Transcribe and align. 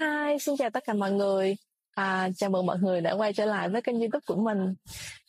Hi, 0.00 0.38
xin 0.40 0.56
chào 0.56 0.70
tất 0.70 0.84
cả 0.86 0.94
mọi 0.94 1.12
người. 1.12 1.56
À, 1.94 2.28
chào 2.36 2.50
mừng 2.50 2.66
mọi 2.66 2.78
người 2.78 3.00
đã 3.00 3.12
quay 3.14 3.32
trở 3.32 3.44
lại 3.44 3.68
với 3.68 3.82
kênh 3.82 3.98
YouTube 3.98 4.20
của 4.26 4.36
mình. 4.36 4.74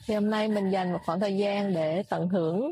Thì 0.07 0.13
hôm 0.13 0.29
nay 0.29 0.47
mình 0.47 0.69
dành 0.69 0.93
một 0.93 0.99
khoảng 1.05 1.19
thời 1.19 1.37
gian 1.37 1.73
để 1.73 2.03
tận 2.09 2.29
hưởng 2.29 2.71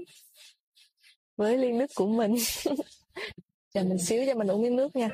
với 1.38 1.58
ly 1.58 1.72
nước 1.72 1.92
của 1.96 2.08
mình. 2.08 2.36
chờ 3.74 3.84
mình 3.84 3.98
xíu 3.98 4.24
cho 4.28 4.34
mình 4.34 4.48
uống 4.48 4.62
miếng 4.62 4.76
nước 4.76 4.96
nha. 4.96 5.10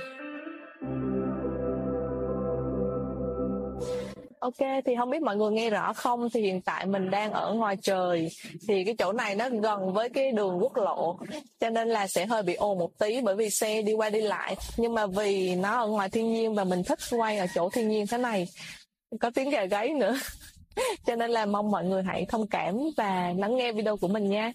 Ok, 4.41 4.57
thì 4.85 4.95
không 4.95 5.09
biết 5.09 5.21
mọi 5.21 5.37
người 5.37 5.51
nghe 5.51 5.69
rõ 5.69 5.93
không? 5.93 6.29
Thì 6.29 6.41
hiện 6.41 6.61
tại 6.61 6.85
mình 6.85 7.09
đang 7.09 7.31
ở 7.31 7.53
ngoài 7.53 7.77
trời. 7.81 8.29
Thì 8.67 8.83
cái 8.83 8.95
chỗ 8.97 9.11
này 9.13 9.35
nó 9.35 9.49
gần 9.49 9.93
với 9.93 10.09
cái 10.09 10.31
đường 10.31 10.57
quốc 10.61 10.77
lộ, 10.77 11.19
cho 11.59 11.69
nên 11.69 11.89
là 11.89 12.07
sẽ 12.07 12.25
hơi 12.25 12.43
bị 12.43 12.53
ồn 12.53 12.79
một 12.79 12.91
tí 12.99 13.21
bởi 13.21 13.35
vì 13.35 13.49
xe 13.49 13.81
đi 13.81 13.93
qua 13.93 14.09
đi 14.09 14.21
lại. 14.21 14.55
Nhưng 14.77 14.93
mà 14.93 15.07
vì 15.07 15.55
nó 15.55 15.79
ở 15.79 15.87
ngoài 15.87 16.09
thiên 16.09 16.33
nhiên 16.33 16.55
và 16.55 16.63
mình 16.63 16.83
thích 16.83 16.99
quay 17.11 17.37
ở 17.37 17.45
chỗ 17.55 17.69
thiên 17.69 17.89
nhiên 17.89 18.07
thế 18.07 18.17
này, 18.17 18.47
có 19.19 19.29
tiếng 19.29 19.49
gà 19.49 19.65
gáy 19.65 19.89
nữa. 19.89 20.17
Cho 21.05 21.15
nên 21.15 21.31
là 21.31 21.45
mong 21.45 21.71
mọi 21.71 21.85
người 21.85 22.03
hãy 22.03 22.25
thông 22.29 22.47
cảm 22.47 22.79
và 22.97 23.33
lắng 23.37 23.55
nghe 23.55 23.71
video 23.71 23.97
của 23.97 24.07
mình 24.07 24.29
nha. 24.29 24.53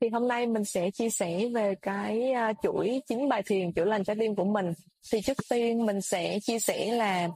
Thì 0.00 0.08
hôm 0.08 0.28
nay 0.28 0.46
mình 0.46 0.64
sẽ 0.64 0.90
chia 0.90 1.10
sẻ 1.10 1.48
về 1.54 1.74
cái 1.82 2.32
à, 2.32 2.52
chuỗi 2.62 3.00
chín 3.08 3.28
bài 3.28 3.42
thiền 3.46 3.72
chữa 3.72 3.84
lành 3.84 4.04
trái 4.04 4.16
tim 4.20 4.34
của 4.34 4.44
mình. 4.44 4.72
Thì 5.12 5.20
trước 5.20 5.38
tiên 5.50 5.86
mình 5.86 6.00
sẽ 6.00 6.38
chia 6.40 6.58
sẻ 6.58 6.92
là 6.92 7.28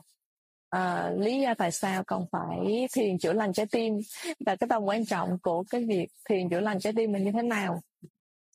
à, 0.71 1.11
lý 1.19 1.41
do 1.41 1.55
tại 1.55 1.73
sao 1.73 2.05
còn 2.07 2.27
phải 2.33 2.87
thiền 2.93 3.19
chữa 3.19 3.33
lành 3.33 3.53
trái 3.53 3.67
tim 3.67 3.99
và 4.47 4.57
cái 4.57 4.69
tầm 4.69 4.83
quan 4.85 5.05
trọng 5.05 5.39
của 5.43 5.65
cái 5.71 5.85
việc 5.85 6.09
thiền 6.29 6.51
chữa 6.51 6.61
lành 6.61 6.81
trái 6.81 6.93
tim 6.97 7.13
mình 7.13 7.25
như 7.25 7.33
thế 7.33 7.43
nào? 7.43 7.81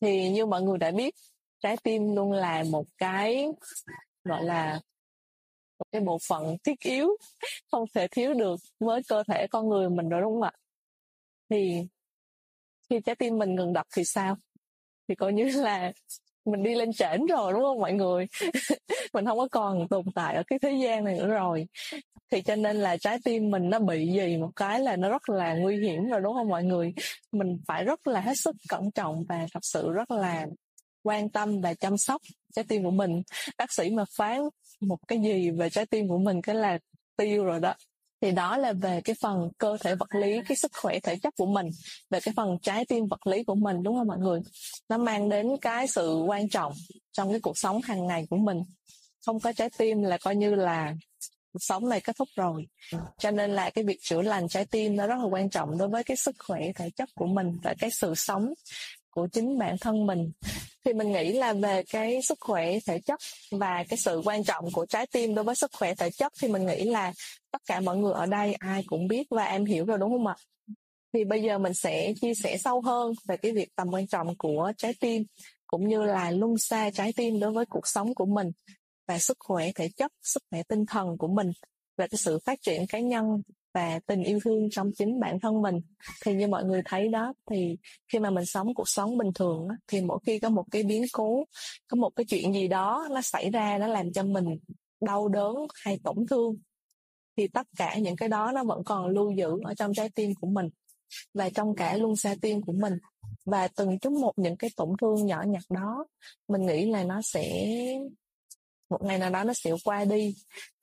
Thì 0.00 0.30
như 0.30 0.46
mọi 0.46 0.62
người 0.62 0.78
đã 0.78 0.90
biết 0.90 1.14
trái 1.60 1.76
tim 1.82 2.16
luôn 2.16 2.32
là 2.32 2.64
một 2.70 2.84
cái 2.98 3.46
gọi 4.24 4.44
là 4.44 4.80
một 5.78 5.84
cái 5.92 6.00
bộ 6.00 6.18
phận 6.28 6.56
thiết 6.64 6.80
yếu 6.80 7.08
không 7.70 7.84
thể 7.94 8.08
thiếu 8.08 8.34
được 8.34 8.60
với 8.80 9.02
cơ 9.08 9.22
thể 9.28 9.46
con 9.46 9.68
người 9.68 9.90
mình 9.90 10.08
rồi 10.08 10.20
đúng 10.20 10.32
không 10.32 10.42
ạ? 10.42 10.52
Thì 11.50 11.86
khi 12.90 13.00
trái 13.00 13.16
tim 13.16 13.38
mình 13.38 13.54
ngừng 13.54 13.72
đập 13.72 13.86
thì 13.96 14.04
sao? 14.04 14.36
Thì 15.08 15.14
coi 15.14 15.32
như 15.32 15.44
là 15.44 15.92
mình 16.46 16.62
đi 16.62 16.74
lên 16.74 16.92
trển 16.92 17.26
rồi, 17.26 17.52
đúng 17.52 17.62
không 17.62 17.80
mọi 17.80 17.92
người? 17.92 18.26
Mình 19.12 19.24
không 19.26 19.38
có 19.38 19.48
còn 19.50 19.88
tồn 19.88 20.04
tại 20.14 20.34
ở 20.34 20.42
cái 20.46 20.58
thế 20.62 20.72
gian 20.82 21.04
này 21.04 21.14
nữa 21.18 21.26
rồi. 21.26 21.66
Thì 22.30 22.42
cho 22.42 22.56
nên 22.56 22.76
là 22.76 22.96
trái 22.96 23.18
tim 23.24 23.50
mình 23.50 23.70
nó 23.70 23.78
bị 23.78 24.12
gì 24.12 24.36
một 24.36 24.50
cái 24.56 24.80
là 24.80 24.96
nó 24.96 25.08
rất 25.10 25.28
là 25.28 25.54
nguy 25.54 25.76
hiểm 25.76 26.06
rồi, 26.06 26.20
đúng 26.20 26.34
không 26.34 26.48
mọi 26.48 26.64
người? 26.64 26.94
Mình 27.32 27.58
phải 27.66 27.84
rất 27.84 28.06
là 28.06 28.20
hết 28.20 28.34
sức 28.36 28.56
cẩn 28.68 28.90
trọng 28.90 29.24
và 29.28 29.46
thật 29.52 29.60
sự 29.62 29.92
rất 29.92 30.10
là 30.10 30.46
quan 31.02 31.30
tâm 31.30 31.60
và 31.60 31.74
chăm 31.74 31.98
sóc 31.98 32.22
trái 32.54 32.64
tim 32.68 32.84
của 32.84 32.90
mình. 32.90 33.22
Bác 33.58 33.72
sĩ 33.72 33.90
mà 33.90 34.04
phán 34.16 34.40
một 34.80 34.98
cái 35.08 35.18
gì 35.18 35.50
về 35.50 35.70
trái 35.70 35.86
tim 35.86 36.08
của 36.08 36.18
mình 36.18 36.42
cái 36.42 36.54
là 36.54 36.78
tiêu 37.16 37.44
rồi 37.44 37.60
đó 37.60 37.74
thì 38.20 38.30
đó 38.30 38.56
là 38.56 38.72
về 38.72 39.00
cái 39.04 39.16
phần 39.20 39.48
cơ 39.58 39.76
thể 39.80 39.94
vật 39.94 40.14
lý, 40.14 40.40
cái 40.48 40.56
sức 40.56 40.72
khỏe 40.82 40.98
thể 41.00 41.16
chất 41.16 41.34
của 41.36 41.46
mình, 41.46 41.66
về 42.10 42.20
cái 42.20 42.34
phần 42.36 42.58
trái 42.62 42.84
tim 42.84 43.06
vật 43.06 43.26
lý 43.26 43.44
của 43.44 43.54
mình, 43.54 43.82
đúng 43.82 43.96
không 43.96 44.06
mọi 44.06 44.18
người? 44.18 44.40
Nó 44.88 44.98
mang 44.98 45.28
đến 45.28 45.48
cái 45.60 45.86
sự 45.86 46.14
quan 46.26 46.48
trọng 46.48 46.72
trong 47.12 47.30
cái 47.30 47.40
cuộc 47.40 47.58
sống 47.58 47.82
hàng 47.82 48.06
ngày 48.06 48.26
của 48.30 48.36
mình. 48.36 48.62
Không 49.26 49.40
có 49.40 49.52
trái 49.52 49.70
tim 49.78 50.02
là 50.02 50.18
coi 50.18 50.36
như 50.36 50.54
là 50.54 50.94
cuộc 51.52 51.62
sống 51.62 51.88
này 51.88 52.00
kết 52.00 52.16
thúc 52.16 52.28
rồi. 52.36 52.66
Cho 53.18 53.30
nên 53.30 53.50
là 53.50 53.70
cái 53.70 53.84
việc 53.84 53.98
chữa 54.02 54.22
lành 54.22 54.48
trái 54.48 54.66
tim 54.66 54.96
nó 54.96 55.06
rất 55.06 55.16
là 55.16 55.24
quan 55.24 55.50
trọng 55.50 55.78
đối 55.78 55.88
với 55.88 56.04
cái 56.04 56.16
sức 56.16 56.36
khỏe 56.38 56.60
thể 56.74 56.90
chất 56.90 57.08
của 57.14 57.26
mình 57.26 57.58
và 57.62 57.74
cái 57.78 57.90
sự 57.90 58.14
sống 58.14 58.54
của 59.16 59.28
chính 59.32 59.58
bản 59.58 59.76
thân 59.80 60.06
mình. 60.06 60.32
Thì 60.84 60.92
mình 60.92 61.12
nghĩ 61.12 61.32
là 61.32 61.52
về 61.52 61.82
cái 61.82 62.22
sức 62.22 62.38
khỏe 62.40 62.78
thể 62.86 63.00
chất 63.00 63.20
và 63.50 63.84
cái 63.88 63.96
sự 63.96 64.22
quan 64.24 64.44
trọng 64.44 64.64
của 64.72 64.86
trái 64.86 65.06
tim 65.06 65.34
đối 65.34 65.44
với 65.44 65.54
sức 65.54 65.70
khỏe 65.78 65.94
thể 65.94 66.10
chất 66.10 66.32
thì 66.40 66.48
mình 66.48 66.66
nghĩ 66.66 66.84
là 66.84 67.12
tất 67.50 67.62
cả 67.66 67.80
mọi 67.80 67.96
người 67.96 68.12
ở 68.12 68.26
đây 68.26 68.54
ai 68.54 68.84
cũng 68.86 69.08
biết 69.08 69.26
và 69.30 69.44
em 69.44 69.64
hiểu 69.64 69.84
rồi, 69.84 69.98
đúng 69.98 70.10
không 70.10 70.26
ạ? 70.26 70.36
Thì 71.12 71.24
bây 71.24 71.42
giờ 71.42 71.58
mình 71.58 71.74
sẽ 71.74 72.12
chia 72.20 72.34
sẻ 72.34 72.58
sâu 72.58 72.80
hơn 72.80 73.12
về 73.28 73.36
cái 73.36 73.52
việc 73.52 73.68
tầm 73.76 73.88
quan 73.90 74.06
trọng 74.06 74.36
của 74.36 74.72
trái 74.76 74.94
tim 75.00 75.24
cũng 75.66 75.88
như 75.88 76.02
là 76.02 76.30
luân 76.30 76.58
xa 76.58 76.90
trái 76.90 77.12
tim 77.16 77.40
đối 77.40 77.52
với 77.52 77.66
cuộc 77.66 77.86
sống 77.86 78.14
của 78.14 78.26
mình 78.26 78.50
và 79.08 79.18
sức 79.18 79.36
khỏe 79.40 79.70
thể 79.74 79.88
chất, 79.96 80.12
sức 80.22 80.42
khỏe 80.50 80.62
tinh 80.68 80.86
thần 80.86 81.18
của 81.18 81.28
mình 81.28 81.50
về 81.96 82.08
cái 82.08 82.18
sự 82.18 82.38
phát 82.44 82.58
triển 82.62 82.86
cá 82.86 82.98
nhân 82.98 83.42
và 83.76 84.00
tình 84.06 84.22
yêu 84.22 84.38
thương 84.44 84.68
trong 84.70 84.90
chính 84.92 85.20
bản 85.20 85.40
thân 85.40 85.62
mình. 85.62 85.80
Thì 86.24 86.34
như 86.34 86.48
mọi 86.48 86.64
người 86.64 86.82
thấy 86.84 87.08
đó, 87.08 87.32
thì 87.50 87.76
khi 88.12 88.18
mà 88.18 88.30
mình 88.30 88.44
sống 88.44 88.74
cuộc 88.74 88.88
sống 88.88 89.18
bình 89.18 89.30
thường 89.34 89.68
thì 89.86 90.00
mỗi 90.00 90.18
khi 90.26 90.38
có 90.38 90.48
một 90.48 90.64
cái 90.70 90.82
biến 90.82 91.04
cố, 91.12 91.44
có 91.88 91.96
một 91.96 92.10
cái 92.16 92.26
chuyện 92.28 92.54
gì 92.54 92.68
đó 92.68 93.08
nó 93.10 93.22
xảy 93.22 93.50
ra, 93.50 93.78
nó 93.78 93.86
làm 93.86 94.12
cho 94.12 94.22
mình 94.22 94.58
đau 95.00 95.28
đớn 95.28 95.54
hay 95.84 95.98
tổn 96.04 96.16
thương, 96.30 96.56
thì 97.36 97.48
tất 97.48 97.66
cả 97.78 97.98
những 97.98 98.16
cái 98.16 98.28
đó 98.28 98.52
nó 98.54 98.64
vẫn 98.64 98.84
còn 98.84 99.06
lưu 99.06 99.30
giữ 99.30 99.50
ở 99.64 99.74
trong 99.74 99.94
trái 99.94 100.10
tim 100.14 100.34
của 100.40 100.48
mình 100.48 100.68
và 101.34 101.50
trong 101.50 101.74
cả 101.76 101.96
luân 101.96 102.16
xa 102.16 102.34
tim 102.40 102.62
của 102.62 102.72
mình. 102.72 102.98
Và 103.44 103.68
từng 103.68 103.98
chút 103.98 104.12
một 104.12 104.32
những 104.36 104.56
cái 104.56 104.70
tổn 104.76 104.88
thương 105.00 105.26
nhỏ 105.26 105.42
nhặt 105.46 105.62
đó, 105.70 106.06
mình 106.48 106.66
nghĩ 106.66 106.90
là 106.90 107.04
nó 107.04 107.22
sẽ 107.22 107.72
một 108.90 109.02
ngày 109.02 109.18
nào 109.18 109.30
đó 109.30 109.44
nó 109.44 109.52
sẽ 109.54 109.70
qua 109.84 110.04
đi. 110.04 110.34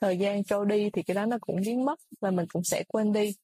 Thời 0.02 0.18
gian 0.18 0.44
trôi 0.44 0.66
đi 0.66 0.90
thì 0.94 1.04
cái 1.04 1.16
đó 1.16 1.26
nó 1.26 1.38
cũng 1.42 1.56
biến 1.66 1.86
mất 1.86 2.00
và 2.22 2.32
mình 2.32 2.46
cũng 2.54 2.64
sẽ 2.64 2.84
quên 2.88 3.14
đi. 3.14 3.36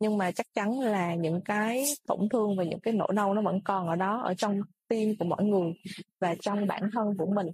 Nhưng 0.00 0.18
mà 0.18 0.32
chắc 0.32 0.46
chắn 0.54 0.80
là 0.80 1.14
những 1.14 1.40
cái 1.44 1.84
tổn 2.06 2.28
thương 2.28 2.56
và 2.56 2.64
những 2.64 2.80
cái 2.80 2.94
nỗi 2.94 3.12
đau 3.14 3.34
nó 3.34 3.42
vẫn 3.42 3.60
còn 3.64 3.88
ở 3.88 3.96
đó, 3.96 4.22
ở 4.24 4.34
trong 4.34 4.60
tim 4.88 5.16
của 5.18 5.24
mọi 5.24 5.44
người 5.44 5.72
và 6.20 6.34
trong 6.40 6.66
bản 6.66 6.82
thân 6.92 7.16
của 7.18 7.26
mình. 7.26 7.46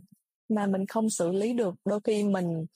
Mà 0.48 0.66
mình 0.66 0.86
không 0.86 1.10
xử 1.10 1.32
lý 1.32 1.52
được. 1.52 1.74
Đôi 1.84 2.00
khi 2.04 2.24
mình, 2.24 2.66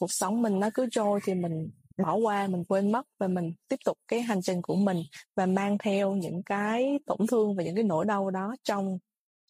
cuộc 0.00 0.12
sống 0.12 0.42
mình 0.42 0.60
nó 0.60 0.70
cứ 0.74 0.88
trôi 0.90 1.20
thì 1.24 1.34
mình 1.34 1.70
bỏ 2.04 2.14
qua, 2.14 2.46
mình 2.46 2.64
quên 2.64 2.92
mất 2.92 3.06
và 3.18 3.28
mình 3.28 3.52
tiếp 3.68 3.76
tục 3.84 3.98
cái 4.08 4.20
hành 4.20 4.42
trình 4.42 4.62
của 4.62 4.74
mình 4.74 5.02
và 5.36 5.46
mang 5.46 5.78
theo 5.78 6.14
những 6.14 6.42
cái 6.42 6.98
tổn 7.06 7.26
thương 7.26 7.56
và 7.56 7.62
những 7.62 7.74
cái 7.74 7.84
nỗi 7.84 8.04
đau 8.04 8.30
đó 8.30 8.54
trong 8.62 8.98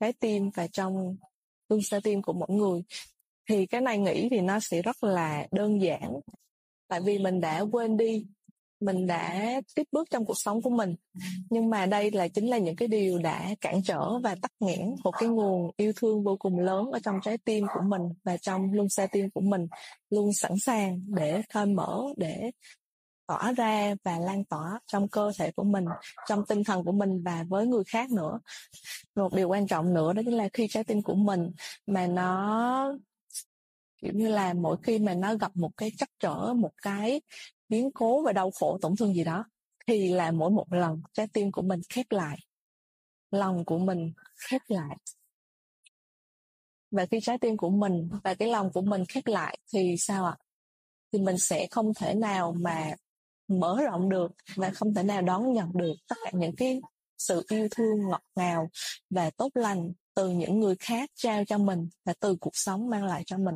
trái 0.00 0.12
tim 0.12 0.50
và 0.54 0.66
trong 0.66 1.16
tương 1.68 1.82
xa 1.82 2.00
tim 2.04 2.22
của 2.22 2.32
mỗi 2.32 2.48
người 2.50 2.82
thì 3.48 3.66
cái 3.66 3.80
này 3.80 3.98
nghĩ 3.98 4.28
thì 4.30 4.40
nó 4.40 4.60
sẽ 4.60 4.82
rất 4.82 5.04
là 5.04 5.46
đơn 5.50 5.82
giản. 5.82 6.20
Tại 6.88 7.00
vì 7.00 7.18
mình 7.18 7.40
đã 7.40 7.60
quên 7.60 7.96
đi, 7.96 8.26
mình 8.80 9.06
đã 9.06 9.60
tiếp 9.74 9.82
bước 9.92 10.10
trong 10.10 10.24
cuộc 10.24 10.38
sống 10.38 10.62
của 10.62 10.70
mình. 10.70 10.94
Nhưng 11.50 11.70
mà 11.70 11.86
đây 11.86 12.10
là 12.10 12.28
chính 12.28 12.50
là 12.50 12.58
những 12.58 12.76
cái 12.76 12.88
điều 12.88 13.18
đã 13.18 13.54
cản 13.60 13.82
trở 13.82 14.18
và 14.18 14.34
tắc 14.42 14.52
nghẽn 14.60 14.94
một 15.04 15.10
cái 15.10 15.28
nguồn 15.28 15.70
yêu 15.76 15.92
thương 15.96 16.24
vô 16.24 16.36
cùng 16.38 16.58
lớn 16.58 16.90
ở 16.92 16.98
trong 17.04 17.16
trái 17.22 17.38
tim 17.38 17.66
của 17.74 17.82
mình 17.84 18.02
và 18.24 18.36
trong 18.36 18.72
luân 18.72 18.88
xa 18.88 19.06
tim 19.06 19.30
của 19.30 19.40
mình 19.40 19.66
luôn 20.10 20.32
sẵn 20.32 20.52
sàng 20.58 21.00
để 21.06 21.42
khơi 21.52 21.66
mở, 21.66 22.02
để 22.16 22.50
tỏa 23.26 23.52
ra 23.52 23.94
và 24.04 24.18
lan 24.18 24.44
tỏa 24.44 24.80
trong 24.86 25.08
cơ 25.08 25.32
thể 25.38 25.50
của 25.52 25.64
mình, 25.64 25.84
trong 26.28 26.46
tinh 26.48 26.64
thần 26.64 26.84
của 26.84 26.92
mình 26.92 27.22
và 27.22 27.44
với 27.48 27.66
người 27.66 27.84
khác 27.84 28.10
nữa. 28.10 28.40
Một 29.16 29.34
điều 29.34 29.48
quan 29.48 29.66
trọng 29.66 29.94
nữa 29.94 30.12
đó 30.12 30.22
chính 30.24 30.36
là 30.36 30.48
khi 30.52 30.66
trái 30.70 30.84
tim 30.84 31.02
của 31.02 31.14
mình 31.14 31.50
mà 31.86 32.06
nó 32.06 32.98
kiểu 34.02 34.12
như 34.14 34.28
là, 34.28 34.54
mỗi 34.54 34.76
khi 34.82 34.98
mà 34.98 35.14
nó 35.14 35.34
gặp 35.34 35.56
một 35.56 35.70
cái 35.76 35.90
trắc 35.98 36.10
trở, 36.20 36.54
một 36.56 36.72
cái 36.82 37.20
biến 37.68 37.90
cố 37.94 38.22
và 38.22 38.32
đau 38.32 38.50
khổ, 38.50 38.78
tổn 38.82 38.96
thương 38.96 39.14
gì 39.14 39.24
đó, 39.24 39.44
thì 39.86 40.08
là 40.08 40.30
mỗi 40.30 40.50
một 40.50 40.72
lần 40.72 41.02
trái 41.12 41.26
tim 41.32 41.52
của 41.52 41.62
mình 41.62 41.80
khép 41.88 42.06
lại. 42.10 42.38
Lòng 43.30 43.64
của 43.64 43.78
mình 43.78 44.12
khép 44.36 44.62
lại. 44.68 44.96
Và 46.90 47.06
khi 47.06 47.18
trái 47.22 47.38
tim 47.38 47.56
của 47.56 47.70
mình 47.70 48.08
và 48.24 48.34
cái 48.34 48.48
lòng 48.48 48.72
của 48.72 48.82
mình 48.82 49.04
khép 49.08 49.26
lại 49.26 49.58
thì 49.72 49.94
sao 49.98 50.24
ạ? 50.24 50.36
Thì 51.12 51.18
mình 51.18 51.38
sẽ 51.38 51.66
không 51.70 51.94
thể 51.94 52.14
nào 52.14 52.54
mà 52.60 52.94
mở 53.48 53.76
rộng 53.84 54.08
được 54.08 54.32
và 54.56 54.70
không 54.70 54.94
thể 54.94 55.02
nào 55.02 55.22
đón 55.22 55.52
nhận 55.52 55.68
được 55.74 55.94
tất 56.08 56.16
cả 56.24 56.30
những 56.34 56.56
cái 56.56 56.80
sự 57.18 57.46
yêu 57.50 57.68
thương 57.70 58.08
ngọt 58.08 58.22
ngào 58.36 58.70
và 59.10 59.30
tốt 59.30 59.50
lành 59.54 59.92
từ 60.18 60.30
những 60.30 60.60
người 60.60 60.74
khác 60.80 61.10
trao 61.14 61.44
cho 61.44 61.58
mình 61.58 61.88
và 62.04 62.14
từ 62.20 62.36
cuộc 62.40 62.56
sống 62.56 62.90
mang 62.90 63.04
lại 63.04 63.22
cho 63.26 63.38
mình. 63.38 63.54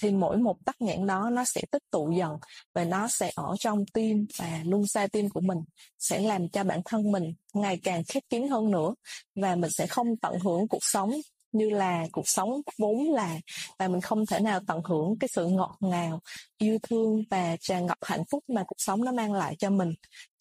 Thì 0.00 0.10
mỗi 0.10 0.36
một 0.36 0.56
tắc 0.64 0.80
nghẽn 0.80 1.06
đó 1.06 1.30
nó 1.32 1.44
sẽ 1.44 1.62
tích 1.70 1.82
tụ 1.90 2.12
dần 2.12 2.36
và 2.74 2.84
nó 2.84 3.08
sẽ 3.08 3.32
ở 3.34 3.56
trong 3.58 3.84
tim 3.94 4.26
và 4.38 4.60
luôn 4.64 4.86
xa 4.86 5.06
tim 5.06 5.28
của 5.30 5.40
mình, 5.40 5.58
sẽ 5.98 6.20
làm 6.20 6.48
cho 6.48 6.64
bản 6.64 6.80
thân 6.84 7.12
mình 7.12 7.34
ngày 7.54 7.80
càng 7.82 8.02
khép 8.08 8.22
kín 8.30 8.48
hơn 8.48 8.70
nữa 8.70 8.94
và 9.34 9.56
mình 9.56 9.70
sẽ 9.70 9.86
không 9.86 10.16
tận 10.16 10.38
hưởng 10.40 10.68
cuộc 10.68 10.84
sống 10.84 11.12
như 11.52 11.70
là 11.70 12.06
cuộc 12.12 12.28
sống 12.28 12.50
vốn 12.78 13.10
là. 13.10 13.38
Và 13.78 13.88
mình 13.88 14.00
không 14.00 14.26
thể 14.26 14.40
nào 14.40 14.60
tận 14.66 14.80
hưởng 14.84 15.18
cái 15.20 15.28
sự 15.32 15.46
ngọt 15.46 15.76
ngào, 15.80 16.20
yêu 16.58 16.78
thương 16.82 17.22
và 17.30 17.56
tràn 17.60 17.86
ngập 17.86 17.98
hạnh 18.02 18.22
phúc 18.30 18.44
mà 18.48 18.64
cuộc 18.66 18.78
sống 18.78 19.04
nó 19.04 19.12
mang 19.12 19.32
lại 19.32 19.56
cho 19.58 19.70
mình. 19.70 19.92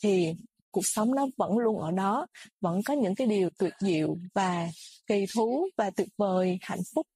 Thì 0.04 0.34
cuộc 0.74 0.86
sống 0.86 1.16
nó 1.16 1.28
vẫn 1.38 1.58
luôn 1.58 1.80
ở 1.80 1.92
đó, 1.92 2.28
vẫn 2.62 2.82
có 2.86 2.94
những 2.94 3.16
cái 3.16 3.28
điều 3.28 3.50
tuyệt 3.58 3.74
diệu 3.80 4.18
và 4.34 4.68
kỳ 5.08 5.26
thú 5.36 5.68
và 5.78 5.90
tuyệt 5.90 6.10
vời, 6.18 6.58
hạnh 6.62 6.82
phúc, 6.96 7.08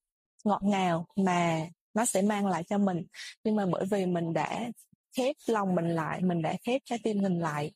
ngọt 0.43 0.61
ngào 0.63 1.05
mà 1.15 1.67
nó 1.93 2.05
sẽ 2.05 2.21
mang 2.21 2.47
lại 2.47 2.63
cho 2.69 2.77
mình. 2.77 3.05
Nhưng 3.43 3.55
mà 3.55 3.65
bởi 3.71 3.85
vì 3.91 4.05
mình 4.05 4.33
đã 4.33 4.71
khép 5.17 5.35
lòng 5.47 5.75
mình 5.75 5.89
lại, 5.89 6.21
mình 6.21 6.41
đã 6.41 6.55
khép 6.65 6.81
trái 6.85 6.99
tim 7.03 7.21
mình 7.21 7.39
lại 7.39 7.71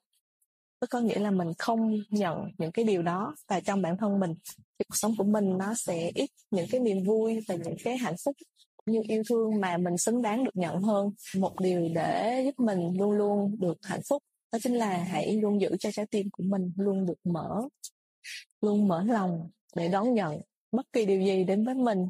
tức 0.82 0.90
có 0.90 1.00
nghĩa 1.00 1.20
là 1.20 1.32
mình 1.32 1.54
không 1.58 1.98
nhận 2.10 2.52
những 2.58 2.72
cái 2.72 2.86
điều 2.86 3.02
đó. 3.02 3.36
Và 3.48 3.60
trong 3.60 3.82
bản 3.82 3.98
thân 3.98 4.20
mình 4.20 4.34
thì 4.80 4.86
cuộc 4.90 4.96
sống 4.96 5.14
của 5.18 5.24
mình 5.24 5.58
nó 5.58 5.74
sẽ 5.74 6.12
ít 6.16 6.30
những 6.52 6.68
cái 6.72 6.82
niềm 6.82 7.04
vui 7.04 7.40
và 7.48 7.56
những 7.56 7.76
cái 7.84 7.98
hạnh 7.98 8.16
phúc 8.26 8.36
như 8.86 9.02
yêu 9.08 9.24
thương 9.30 9.62
mà 9.62 9.78
mình 9.78 9.98
xứng 9.98 10.22
đáng 10.22 10.44
được 10.44 10.56
nhận 10.56 10.82
hơn. 10.82 11.10
Một 11.38 11.60
điều 11.60 11.90
để 11.96 12.42
giúp 12.46 12.60
mình 12.60 12.98
luôn 12.98 13.12
luôn 13.12 13.56
được 13.60 13.78
hạnh 13.82 14.02
phúc 14.10 14.24
đó 14.52 14.60
chính 14.64 14.74
là 14.74 14.98
hãy 14.98 15.34
luôn 15.34 15.62
giữ 15.62 15.70
cho 15.80 15.92
trái 15.92 16.06
tim 16.06 16.30
của 16.32 16.44
mình 16.44 16.72
luôn 16.78 17.06
được 17.06 17.20
mở, 17.24 17.62
luôn 18.62 18.88
mở 18.88 19.04
lòng 19.04 19.50
để 19.76 19.88
đón 19.88 20.14
nhận 20.14 20.42
bất 20.72 20.86
kỳ 20.94 21.06
điều 21.06 21.22
gì 21.22 21.44
đến 21.44 21.66
với 21.66 21.76
mình, 21.76 22.08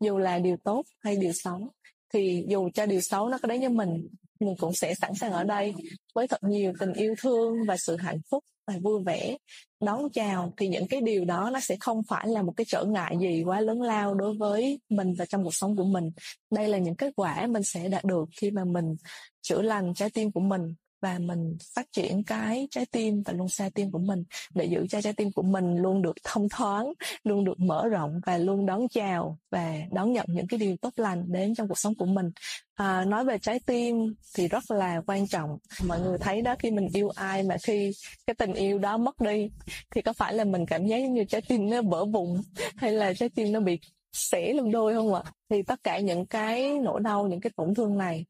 dù 0.00 0.18
là 0.18 0.38
điều 0.38 0.56
tốt 0.56 0.82
hay 1.00 1.16
điều 1.16 1.32
xấu. 1.34 1.72
Thì 2.12 2.44
dù 2.48 2.68
cho 2.74 2.86
điều 2.86 3.00
xấu 3.00 3.28
nó 3.28 3.38
có 3.42 3.48
đến 3.48 3.60
với 3.60 3.68
mình 3.68 4.08
mình 4.40 4.54
cũng 4.58 4.72
sẽ 4.72 4.94
sẵn 4.94 5.14
sàng 5.14 5.32
ở 5.32 5.44
đây 5.44 5.74
với 6.14 6.28
thật 6.28 6.44
nhiều 6.44 6.72
tình 6.80 6.92
yêu 6.92 7.14
thương 7.22 7.54
và 7.66 7.76
sự 7.76 7.96
hạnh 7.96 8.20
phúc 8.30 8.44
và 8.66 8.74
vui 8.82 9.02
vẻ, 9.04 9.36
đón 9.80 10.10
chào. 10.12 10.52
Thì 10.56 10.68
những 10.68 10.88
cái 10.88 11.00
điều 11.00 11.24
đó 11.24 11.50
nó 11.52 11.60
sẽ 11.60 11.76
không 11.80 12.02
phải 12.08 12.28
là 12.28 12.42
một 12.42 12.52
cái 12.56 12.64
trở 12.68 12.84
ngại 12.84 13.16
gì 13.20 13.42
quá 13.44 13.60
lớn 13.60 13.82
lao 13.82 14.14
đối 14.14 14.34
với 14.34 14.80
mình 14.88 15.14
và 15.18 15.26
trong 15.26 15.44
cuộc 15.44 15.54
sống 15.54 15.76
của 15.76 15.84
mình. 15.84 16.10
Đây 16.50 16.68
là 16.68 16.78
những 16.78 16.96
kết 16.96 17.12
quả 17.16 17.46
mình 17.46 17.62
sẽ 17.62 17.88
đạt 17.88 18.04
được 18.04 18.28
khi 18.40 18.50
mà 18.50 18.64
mình 18.64 18.96
chữa 19.42 19.62
lành 19.62 19.94
trái 19.94 20.10
tim 20.10 20.32
của 20.32 20.40
mình 20.40 20.74
và 21.00 21.18
mình 21.18 21.56
phát 21.74 21.86
triển 21.92 22.24
cái 22.24 22.68
trái 22.70 22.86
tim 22.86 23.22
và 23.22 23.32
luôn 23.32 23.48
xa 23.48 23.70
tim 23.74 23.90
của 23.90 23.98
mình 23.98 24.24
để 24.54 24.64
giữ 24.64 24.86
cho 24.86 25.00
trái 25.00 25.12
tim 25.12 25.32
của 25.32 25.42
mình 25.42 25.76
luôn 25.76 26.02
được 26.02 26.16
thông 26.24 26.48
thoáng 26.48 26.92
luôn 27.24 27.44
được 27.44 27.60
mở 27.60 27.88
rộng 27.88 28.20
và 28.26 28.38
luôn 28.38 28.66
đón 28.66 28.88
chào 28.88 29.38
và 29.50 29.74
đón 29.92 30.12
nhận 30.12 30.26
những 30.28 30.46
cái 30.46 30.58
điều 30.58 30.76
tốt 30.76 30.92
lành 30.96 31.32
đến 31.32 31.54
trong 31.54 31.68
cuộc 31.68 31.78
sống 31.78 31.94
của 31.94 32.06
mình. 32.06 32.30
À, 32.74 33.04
nói 33.04 33.24
về 33.24 33.38
trái 33.38 33.60
tim 33.66 34.14
thì 34.36 34.48
rất 34.48 34.70
là 34.70 35.02
quan 35.06 35.28
trọng. 35.28 35.58
Mọi 35.86 36.00
người 36.00 36.18
thấy 36.18 36.42
đó 36.42 36.54
khi 36.58 36.70
mình 36.70 36.88
yêu 36.94 37.10
ai 37.14 37.42
mà 37.42 37.56
khi 37.62 37.92
cái 38.26 38.34
tình 38.34 38.52
yêu 38.52 38.78
đó 38.78 38.96
mất 38.96 39.20
đi 39.20 39.50
thì 39.90 40.02
có 40.02 40.12
phải 40.12 40.34
là 40.34 40.44
mình 40.44 40.66
cảm 40.66 40.86
giác 40.86 40.98
như 40.98 41.24
trái 41.24 41.40
tim 41.40 41.70
nó 41.70 41.82
vỡ 41.82 42.04
vụn 42.04 42.40
hay 42.76 42.92
là 42.92 43.12
trái 43.14 43.28
tim 43.28 43.52
nó 43.52 43.60
bị 43.60 43.80
xẻ 44.12 44.52
lần 44.52 44.70
đôi 44.70 44.94
không 44.94 45.14
ạ? 45.14 45.22
Thì 45.50 45.62
tất 45.62 45.82
cả 45.82 45.98
những 45.98 46.26
cái 46.26 46.78
nỗi 46.78 47.00
đau 47.00 47.26
những 47.26 47.40
cái 47.40 47.50
tổn 47.56 47.74
thương 47.74 47.98
này 47.98 48.24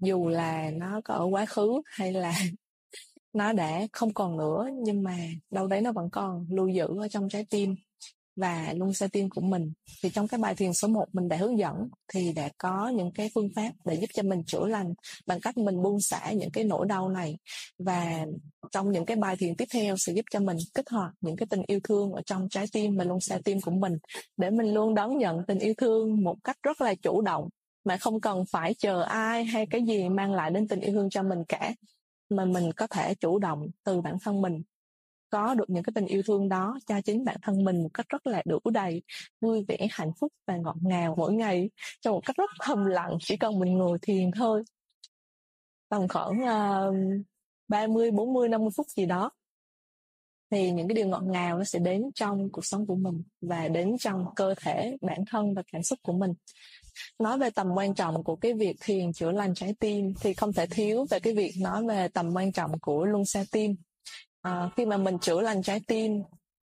dù 0.00 0.28
là 0.28 0.70
nó 0.70 1.00
có 1.04 1.14
ở 1.14 1.24
quá 1.24 1.46
khứ 1.46 1.80
hay 1.86 2.12
là 2.12 2.32
nó 3.32 3.52
đã 3.52 3.86
không 3.92 4.14
còn 4.14 4.36
nữa, 4.36 4.68
nhưng 4.84 5.02
mà 5.02 5.16
đâu 5.50 5.66
đấy 5.66 5.80
nó 5.80 5.92
vẫn 5.92 6.10
còn 6.10 6.46
lưu 6.50 6.68
giữ 6.68 6.86
ở 7.00 7.08
trong 7.08 7.28
trái 7.28 7.46
tim 7.50 7.74
và 8.38 8.72
luôn 8.76 8.92
xa 8.94 9.08
tim 9.12 9.30
của 9.30 9.40
mình. 9.40 9.72
Thì 10.02 10.10
trong 10.10 10.28
cái 10.28 10.40
bài 10.40 10.54
thiền 10.54 10.72
số 10.74 10.88
1 10.88 11.04
mình 11.12 11.28
đã 11.28 11.36
hướng 11.36 11.58
dẫn 11.58 11.74
thì 12.12 12.32
đã 12.32 12.48
có 12.58 12.88
những 12.88 13.12
cái 13.12 13.30
phương 13.34 13.48
pháp 13.56 13.72
để 13.84 13.94
giúp 13.94 14.06
cho 14.14 14.22
mình 14.22 14.44
chữa 14.46 14.66
lành 14.66 14.94
bằng 15.26 15.40
cách 15.40 15.58
mình 15.58 15.82
buông 15.82 16.00
xả 16.00 16.32
những 16.32 16.50
cái 16.50 16.64
nỗi 16.64 16.86
đau 16.86 17.08
này. 17.08 17.38
Và 17.78 18.26
trong 18.70 18.92
những 18.92 19.06
cái 19.06 19.16
bài 19.16 19.36
thiền 19.38 19.56
tiếp 19.56 19.64
theo 19.72 19.96
sẽ 19.96 20.12
giúp 20.12 20.24
cho 20.30 20.40
mình 20.40 20.56
kích 20.74 20.90
hoạt 20.90 21.12
những 21.20 21.36
cái 21.36 21.46
tình 21.50 21.62
yêu 21.66 21.80
thương 21.84 22.12
ở 22.12 22.22
trong 22.26 22.48
trái 22.50 22.64
tim 22.72 22.96
và 22.96 23.04
luôn 23.04 23.20
xa 23.20 23.38
tim 23.44 23.60
của 23.60 23.70
mình 23.70 23.92
để 24.36 24.50
mình 24.50 24.74
luôn 24.74 24.94
đón 24.94 25.18
nhận 25.18 25.36
tình 25.46 25.58
yêu 25.58 25.74
thương 25.78 26.24
một 26.24 26.36
cách 26.44 26.56
rất 26.62 26.80
là 26.80 26.94
chủ 26.94 27.20
động 27.20 27.48
mà 27.88 27.96
không 27.96 28.20
cần 28.20 28.44
phải 28.50 28.74
chờ 28.74 29.02
ai 29.02 29.44
hay 29.44 29.66
cái 29.66 29.82
gì 29.82 30.08
mang 30.08 30.34
lại 30.34 30.50
đến 30.50 30.68
tình 30.68 30.80
yêu 30.80 30.92
thương 30.92 31.10
cho 31.10 31.22
mình 31.22 31.44
cả, 31.48 31.72
mà 32.30 32.44
mình 32.44 32.72
có 32.76 32.86
thể 32.86 33.14
chủ 33.14 33.38
động 33.38 33.66
từ 33.84 34.00
bản 34.00 34.16
thân 34.22 34.40
mình 34.40 34.62
có 35.30 35.54
được 35.54 35.70
những 35.70 35.82
cái 35.82 35.92
tình 35.94 36.06
yêu 36.06 36.22
thương 36.26 36.48
đó 36.48 36.78
cho 36.86 37.00
chính 37.00 37.24
bản 37.24 37.36
thân 37.42 37.64
mình 37.64 37.82
một 37.82 37.88
cách 37.94 38.06
rất 38.08 38.26
là 38.26 38.42
đủ 38.46 38.58
đầy, 38.72 39.02
vui 39.40 39.64
vẻ, 39.68 39.88
hạnh 39.90 40.12
phúc 40.20 40.32
và 40.46 40.56
ngọt 40.56 40.76
ngào 40.82 41.14
mỗi 41.18 41.32
ngày, 41.32 41.70
trong 42.00 42.14
một 42.14 42.20
cách 42.26 42.36
rất 42.36 42.50
thầm 42.60 42.84
lặng, 42.84 43.16
chỉ 43.20 43.36
cần 43.36 43.58
mình 43.58 43.78
ngồi 43.78 43.98
thiền 44.02 44.30
thôi. 44.30 44.62
Tầm 45.88 46.08
khoảng 46.08 46.46
ờ, 46.46 46.92
ba 47.68 47.86
mươi, 47.86 48.10
bốn 48.10 48.32
mươi, 48.32 48.48
năm 48.48 48.60
mươi 48.60 48.70
phút 48.76 48.86
gì 48.88 49.06
đó 49.06 49.30
thì 50.50 50.70
những 50.70 50.88
cái 50.88 50.94
điều 50.94 51.08
ngọt 51.08 51.22
ngào 51.22 51.58
nó 51.58 51.64
sẽ 51.64 51.78
đến 51.78 52.02
trong 52.14 52.50
cuộc 52.52 52.64
sống 52.64 52.86
của 52.86 52.94
mình 52.94 53.22
và 53.40 53.68
đến 53.68 53.98
trong 53.98 54.24
cơ 54.36 54.54
thể 54.60 54.96
bản 55.00 55.24
thân 55.30 55.54
và 55.54 55.62
cảm 55.72 55.82
xúc 55.82 55.98
của 56.02 56.12
mình. 56.12 56.32
Nói 57.18 57.38
về 57.38 57.50
tầm 57.50 57.66
quan 57.74 57.94
trọng 57.94 58.24
của 58.24 58.36
cái 58.36 58.54
việc 58.54 58.76
thiền 58.80 59.12
chữa 59.12 59.30
lành 59.30 59.54
trái 59.54 59.74
tim 59.80 60.14
thì 60.20 60.34
không 60.34 60.52
thể 60.52 60.66
thiếu 60.66 61.06
về 61.10 61.20
cái 61.20 61.34
việc 61.34 61.52
nói 61.60 61.86
về 61.86 62.08
tầm 62.08 62.30
quan 62.34 62.52
trọng 62.52 62.78
của 62.80 63.04
luân 63.04 63.24
xa 63.24 63.44
tim. 63.52 63.76
À, 64.42 64.70
khi 64.76 64.86
mà 64.86 64.96
mình 64.96 65.18
chữa 65.18 65.40
lành 65.40 65.62
trái 65.62 65.80
tim 65.86 66.22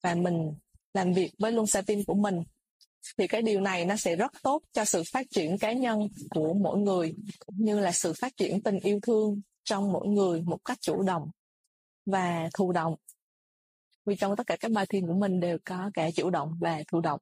và 0.02 0.14
mình 0.14 0.54
làm 0.94 1.12
việc 1.12 1.32
với 1.38 1.52
luân 1.52 1.66
xa 1.66 1.82
tim 1.82 2.04
của 2.04 2.14
mình 2.14 2.42
thì 3.18 3.26
cái 3.26 3.42
điều 3.42 3.60
này 3.60 3.84
nó 3.84 3.96
sẽ 3.96 4.16
rất 4.16 4.32
tốt 4.42 4.62
cho 4.72 4.84
sự 4.84 5.02
phát 5.12 5.26
triển 5.30 5.58
cá 5.58 5.72
nhân 5.72 6.08
của 6.30 6.54
mỗi 6.54 6.78
người 6.78 7.14
cũng 7.46 7.56
như 7.58 7.80
là 7.80 7.92
sự 7.92 8.12
phát 8.20 8.36
triển 8.36 8.62
tình 8.62 8.78
yêu 8.78 8.98
thương 9.02 9.40
trong 9.64 9.92
mỗi 9.92 10.08
người 10.08 10.42
một 10.42 10.58
cách 10.64 10.78
chủ 10.80 11.02
động 11.02 11.30
và 12.06 12.48
thụ 12.54 12.72
động 12.72 12.94
vì 14.06 14.16
trong 14.16 14.36
tất 14.36 14.46
cả 14.46 14.56
các 14.60 14.70
bài 14.70 14.86
thiền 14.88 15.06
của 15.06 15.14
mình 15.14 15.40
đều 15.40 15.58
có 15.64 15.90
cả 15.94 16.10
chủ 16.10 16.30
động 16.30 16.52
và 16.60 16.82
thụ 16.92 17.00
động. 17.00 17.20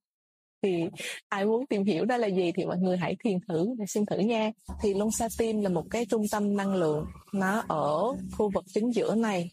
Thì 0.63 0.85
ai 1.29 1.45
muốn 1.47 1.67
tìm 1.67 1.85
hiểu 1.85 2.05
đó 2.05 2.17
là 2.17 2.27
gì 2.27 2.53
thì 2.53 2.65
mọi 2.65 2.79
người 2.79 2.97
hãy 2.97 3.17
thiền 3.25 3.39
thử 3.49 3.75
để 3.79 3.85
xem 3.89 4.07
thử 4.07 4.19
nha. 4.19 4.51
Thì 4.83 4.95
Longsa 4.95 5.29
Tim 5.39 5.61
là 5.61 5.69
một 5.69 5.85
cái 5.91 6.07
trung 6.07 6.23
tâm 6.33 6.57
năng 6.57 6.75
lượng 6.75 7.07
nó 7.33 7.65
ở 7.69 8.03
khu 8.39 8.51
vực 8.55 8.65
chính 8.75 8.95
giữa 8.95 9.15
này 9.15 9.51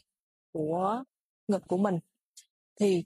của 0.53 1.03
ngực 1.47 1.61
của 1.67 1.77
mình. 1.77 1.99
Thì 2.79 3.05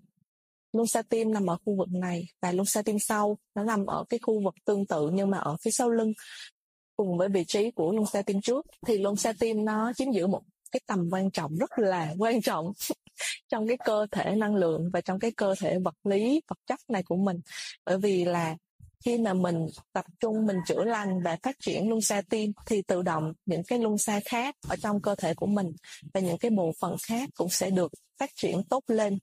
Longsa 0.74 1.02
Tim 1.02 1.34
nằm 1.34 1.50
ở 1.50 1.58
khu 1.66 1.76
vực 1.78 1.90
này 1.92 2.26
và 2.42 2.52
Longsa 2.52 2.82
Tim 2.82 3.00
sau 3.00 3.38
nó 3.56 3.64
nằm 3.64 3.86
ở 3.86 4.04
cái 4.10 4.20
khu 4.24 4.44
vực 4.44 4.56
tương 4.66 4.86
tự 4.86 5.10
nhưng 5.14 5.30
mà 5.30 5.38
ở 5.38 5.58
phía 5.62 5.72
sau 5.72 5.90
lưng 5.90 6.14
cùng 6.96 7.18
với 7.18 7.30
vị 7.30 7.44
trí 7.48 7.72
của 7.72 7.92
Longsa 7.92 8.22
Tim 8.22 8.42
trước. 8.42 8.66
Thì 8.88 8.98
Longsa 8.98 9.34
Tim 9.40 9.66
nó 9.66 9.92
chiếm 9.96 10.12
giữ 10.12 10.28
một 10.28 10.42
cái 10.72 10.80
tầm 10.88 11.10
quan 11.12 11.32
trọng 11.32 11.56
rất 11.56 11.70
là 11.76 12.14
quan 12.20 12.42
trọng 12.42 12.72
trong 13.50 13.68
cái 13.68 13.78
cơ 13.86 14.08
thể 14.12 14.36
năng 14.36 14.56
lượng 14.56 14.90
và 14.94 15.02
trong 15.02 15.20
cái 15.20 15.32
cơ 15.32 15.56
thể 15.60 15.80
vật 15.80 15.96
lý, 16.04 16.42
vật 16.48 16.58
chất 16.68 16.80
này 16.88 17.04
của 17.04 17.18
mình. 17.18 17.40
Bởi 17.86 17.98
vì 17.98 18.26
là 18.26 18.56
khi 19.06 19.18
mà 19.18 19.34
mình 19.34 19.68
tập 19.94 20.06
trung, 20.20 20.46
mình 20.46 20.58
chữa 20.68 20.84
lành 20.84 21.22
và 21.24 21.38
phát 21.44 21.56
triển 21.60 21.90
luân 21.90 22.02
xa 22.02 22.22
tim 22.30 22.52
thì 22.66 22.82
tự 22.82 23.02
động 23.02 23.34
những 23.46 23.64
cái 23.64 23.80
luân 23.80 23.98
xa 23.98 24.20
khác 24.26 24.56
ở 24.68 24.76
trong 24.76 25.02
cơ 25.02 25.16
thể 25.16 25.34
của 25.34 25.48
mình 25.48 25.72
và 26.14 26.20
những 26.20 26.38
cái 26.38 26.52
bộ 26.52 26.72
phận 26.80 26.96
khác 27.04 27.30
cũng 27.36 27.50
sẽ 27.50 27.70
được 27.70 27.92
phát 28.20 28.30
triển 28.36 28.64
tốt 28.64 28.84
lên 28.88 29.18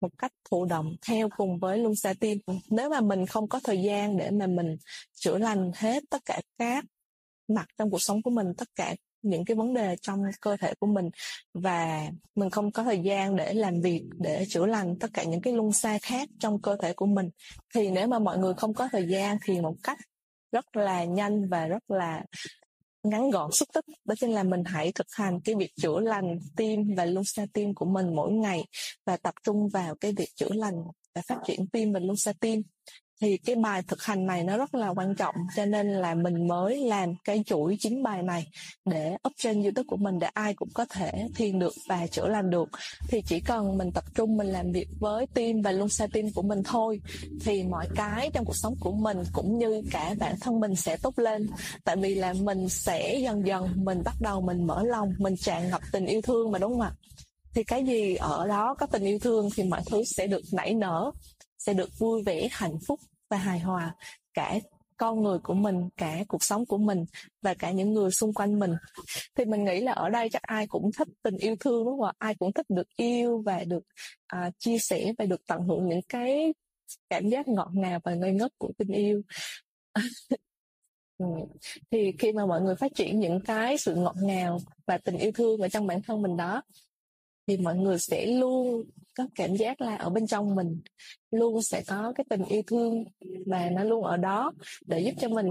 một 0.00 0.08
cách 0.18 0.32
thụ 0.50 0.64
động 0.64 0.96
theo 1.08 1.28
cùng 1.36 1.58
với 1.58 1.78
luân 1.78 1.94
xa 1.96 2.14
tim. 2.20 2.38
Nếu 2.70 2.90
mà 2.90 3.00
mình 3.00 3.26
không 3.26 3.48
có 3.48 3.60
thời 3.64 3.82
gian 3.82 4.16
để 4.16 4.30
mà 4.30 4.46
mình 4.46 4.76
chữa 5.14 5.38
lành 5.38 5.70
hết 5.74 6.02
tất 6.10 6.24
cả 6.24 6.40
các 6.58 6.84
mặt 7.48 7.66
trong 7.76 7.90
cuộc 7.90 8.02
sống 8.02 8.22
của 8.22 8.30
mình, 8.30 8.46
tất 8.58 8.68
cả 8.74 8.94
những 9.22 9.44
cái 9.44 9.54
vấn 9.54 9.74
đề 9.74 9.96
trong 10.02 10.22
cơ 10.40 10.56
thể 10.56 10.74
của 10.80 10.86
mình 10.86 11.10
và 11.54 12.10
mình 12.34 12.50
không 12.50 12.72
có 12.72 12.84
thời 12.84 13.00
gian 13.00 13.36
để 13.36 13.54
làm 13.54 13.80
việc, 13.80 14.02
để 14.18 14.44
chữa 14.48 14.66
lành 14.66 14.98
tất 14.98 15.10
cả 15.14 15.24
những 15.24 15.42
cái 15.42 15.52
lung 15.52 15.72
xa 15.72 15.98
khác 16.02 16.28
trong 16.40 16.62
cơ 16.62 16.76
thể 16.82 16.92
của 16.92 17.06
mình. 17.06 17.30
Thì 17.74 17.90
nếu 17.90 18.08
mà 18.08 18.18
mọi 18.18 18.38
người 18.38 18.54
không 18.54 18.74
có 18.74 18.88
thời 18.92 19.06
gian 19.08 19.36
thì 19.44 19.60
một 19.60 19.74
cách 19.82 19.98
rất 20.52 20.76
là 20.76 21.04
nhanh 21.04 21.48
và 21.48 21.66
rất 21.66 21.90
là 21.90 22.24
ngắn 23.02 23.30
gọn, 23.30 23.52
xúc 23.52 23.68
tích, 23.74 23.84
đó 24.04 24.14
chính 24.20 24.30
là 24.30 24.42
mình 24.42 24.62
hãy 24.66 24.92
thực 24.92 25.06
hành 25.12 25.40
cái 25.40 25.54
việc 25.54 25.70
chữa 25.76 26.00
lành 26.00 26.38
tim 26.56 26.94
và 26.96 27.04
lung 27.04 27.24
xa 27.24 27.46
tim 27.52 27.74
của 27.74 27.86
mình 27.86 28.14
mỗi 28.16 28.32
ngày 28.32 28.64
và 29.06 29.16
tập 29.16 29.34
trung 29.44 29.68
vào 29.68 29.94
cái 29.94 30.12
việc 30.16 30.28
chữa 30.34 30.52
lành 30.52 30.74
và 31.14 31.22
phát 31.26 31.38
triển 31.46 31.66
tim 31.66 31.92
và 31.92 32.00
lung 32.00 32.16
xa 32.16 32.32
tim 32.40 32.62
thì 33.20 33.36
cái 33.36 33.56
bài 33.56 33.82
thực 33.88 34.02
hành 34.02 34.26
này 34.26 34.44
nó 34.44 34.56
rất 34.56 34.74
là 34.74 34.88
quan 34.88 35.14
trọng, 35.14 35.34
cho 35.56 35.64
nên 35.64 35.92
là 35.92 36.14
mình 36.14 36.48
mới 36.48 36.76
làm 36.76 37.14
cái 37.24 37.42
chuỗi 37.46 37.76
chín 37.80 38.02
bài 38.02 38.22
này 38.22 38.46
để 38.84 39.16
up 39.28 39.32
trên 39.36 39.62
youtube 39.62 39.86
của 39.86 39.96
mình 39.96 40.18
để 40.18 40.26
ai 40.34 40.54
cũng 40.54 40.68
có 40.74 40.84
thể 40.84 41.28
thiền 41.36 41.58
được 41.58 41.72
và 41.88 42.06
chữa 42.06 42.28
lành 42.28 42.50
được. 42.50 42.68
Thì 43.08 43.22
chỉ 43.26 43.40
cần 43.40 43.78
mình 43.78 43.92
tập 43.92 44.04
trung, 44.14 44.36
mình 44.36 44.46
làm 44.46 44.72
việc 44.72 44.88
với 45.00 45.26
tim 45.34 45.62
và 45.62 45.72
luôn 45.72 45.88
xa 45.88 46.06
tim 46.12 46.26
của 46.34 46.42
mình 46.42 46.62
thôi, 46.64 47.00
thì 47.44 47.62
mọi 47.62 47.88
cái 47.94 48.30
trong 48.34 48.44
cuộc 48.44 48.56
sống 48.56 48.74
của 48.80 48.92
mình 48.92 49.22
cũng 49.32 49.58
như 49.58 49.82
cả 49.90 50.14
bản 50.18 50.34
thân 50.40 50.60
mình 50.60 50.76
sẽ 50.76 50.96
tốt 50.96 51.18
lên. 51.18 51.46
Tại 51.84 51.96
vì 51.96 52.14
là 52.14 52.32
mình 52.32 52.68
sẽ 52.68 53.18
dần 53.22 53.46
dần 53.46 53.84
mình 53.84 54.02
bắt 54.04 54.14
đầu 54.20 54.40
mình 54.40 54.66
mở 54.66 54.82
lòng, 54.82 55.12
mình 55.18 55.36
tràn 55.36 55.70
ngập 55.70 55.82
tình 55.92 56.06
yêu 56.06 56.22
thương 56.22 56.50
mà, 56.50 56.58
đúng 56.58 56.72
không 56.72 56.80
ạ? 56.80 56.92
Thì 57.54 57.64
cái 57.64 57.84
gì 57.84 58.14
ở 58.14 58.46
đó 58.46 58.74
có 58.74 58.86
tình 58.86 59.04
yêu 59.04 59.18
thương 59.18 59.48
thì 59.56 59.62
mọi 59.62 59.80
thứ 59.90 60.04
sẽ 60.04 60.26
được 60.26 60.42
nảy 60.52 60.74
nở 60.74 61.12
sẽ 61.58 61.74
được 61.74 61.98
vui 61.98 62.22
vẻ 62.22 62.48
hạnh 62.52 62.78
phúc 62.86 63.00
và 63.30 63.36
hài 63.36 63.58
hòa 63.60 63.94
cả 64.34 64.58
con 64.96 65.22
người 65.22 65.38
của 65.38 65.54
mình 65.54 65.88
cả 65.96 66.24
cuộc 66.28 66.44
sống 66.44 66.66
của 66.66 66.78
mình 66.78 67.04
và 67.42 67.54
cả 67.54 67.70
những 67.70 67.92
người 67.92 68.10
xung 68.10 68.34
quanh 68.34 68.58
mình. 68.58 68.72
Thì 69.34 69.44
mình 69.44 69.64
nghĩ 69.64 69.80
là 69.80 69.92
ở 69.92 70.08
đây 70.08 70.28
chắc 70.28 70.42
ai 70.42 70.66
cũng 70.66 70.90
thích 70.98 71.08
tình 71.22 71.36
yêu 71.36 71.56
thương 71.60 71.84
đúng 71.84 72.00
không 72.00 72.08
ạ? 72.08 72.12
Ai 72.18 72.34
cũng 72.34 72.52
thích 72.52 72.66
được 72.68 72.96
yêu 72.96 73.42
và 73.46 73.64
được 73.64 73.82
à, 74.26 74.50
chia 74.58 74.78
sẻ 74.78 75.12
và 75.18 75.24
được 75.24 75.46
tận 75.46 75.62
hưởng 75.62 75.88
những 75.88 76.02
cái 76.08 76.54
cảm 77.10 77.28
giác 77.28 77.48
ngọt 77.48 77.70
ngào 77.74 78.00
và 78.04 78.14
ngây 78.14 78.32
ngất 78.32 78.52
của 78.58 78.70
tình 78.78 78.88
yêu. 78.88 79.22
Ừ. 81.18 81.26
thì 81.90 82.12
khi 82.18 82.32
mà 82.32 82.46
mọi 82.46 82.60
người 82.60 82.76
phát 82.76 82.94
triển 82.94 83.20
những 83.20 83.40
cái 83.40 83.78
sự 83.78 83.94
ngọt 83.94 84.16
ngào 84.22 84.60
và 84.86 84.98
tình 84.98 85.16
yêu 85.18 85.32
thương 85.34 85.60
ở 85.60 85.68
trong 85.68 85.86
bản 85.86 86.02
thân 86.02 86.22
mình 86.22 86.36
đó 86.36 86.62
thì 87.46 87.56
mọi 87.56 87.76
người 87.76 87.98
sẽ 87.98 88.26
luôn 88.26 88.84
có 89.18 89.26
cảm 89.34 89.56
giác 89.56 89.80
là 89.80 89.96
ở 89.96 90.10
bên 90.10 90.26
trong 90.26 90.54
mình 90.54 90.80
luôn 91.30 91.62
sẽ 91.62 91.82
có 91.86 92.12
cái 92.14 92.24
tình 92.30 92.44
yêu 92.44 92.62
thương 92.66 93.04
và 93.46 93.70
nó 93.70 93.84
luôn 93.84 94.04
ở 94.04 94.16
đó 94.16 94.52
để 94.86 95.00
giúp 95.00 95.12
cho 95.20 95.28
mình 95.28 95.46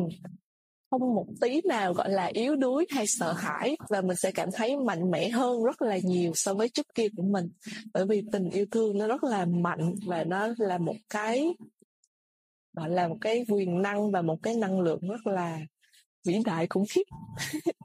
không 0.89 1.15
một 1.15 1.25
tí 1.41 1.61
nào 1.65 1.93
gọi 1.93 2.09
là 2.09 2.25
yếu 2.25 2.55
đuối 2.55 2.85
hay 2.89 3.05
sợ 3.07 3.33
hãi 3.33 3.77
và 3.89 4.01
mình 4.01 4.17
sẽ 4.17 4.31
cảm 4.31 4.49
thấy 4.53 4.77
mạnh 4.77 5.11
mẽ 5.11 5.29
hơn 5.29 5.63
rất 5.63 5.81
là 5.81 5.97
nhiều 6.03 6.31
so 6.35 6.53
với 6.53 6.69
trước 6.69 6.95
kia 6.95 7.07
của 7.17 7.23
mình. 7.23 7.49
Bởi 7.93 8.05
vì 8.05 8.21
tình 8.31 8.49
yêu 8.49 8.65
thương 8.71 8.97
nó 8.97 9.07
rất 9.07 9.23
là 9.23 9.45
mạnh 9.45 9.93
và 10.05 10.23
nó 10.23 10.47
là 10.57 10.77
một 10.77 10.95
cái 11.09 11.47
gọi 12.73 12.89
là 12.89 13.07
một 13.07 13.17
cái 13.21 13.45
quyền 13.49 13.81
năng 13.81 14.11
và 14.11 14.21
một 14.21 14.37
cái 14.43 14.55
năng 14.55 14.79
lượng 14.79 14.99
rất 15.09 15.27
là 15.27 15.59
vĩ 16.25 16.39
đại 16.45 16.67
khủng 16.69 16.85
khiếp. 16.89 17.03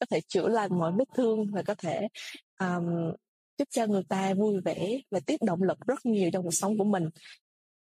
Có 0.00 0.06
thể 0.10 0.20
chữa 0.28 0.48
lành 0.48 0.78
mọi 0.78 0.92
vết 0.98 1.08
thương 1.14 1.46
và 1.52 1.62
có 1.62 1.74
thể 1.74 2.08
um, 2.60 3.12
giúp 3.58 3.68
cho 3.70 3.86
người 3.86 4.02
ta 4.08 4.34
vui 4.34 4.60
vẻ 4.60 4.98
và 5.10 5.20
tiếp 5.26 5.36
động 5.46 5.62
lực 5.62 5.78
rất 5.86 6.06
nhiều 6.06 6.30
trong 6.32 6.44
cuộc 6.44 6.54
sống 6.54 6.78
của 6.78 6.84
mình. 6.84 7.08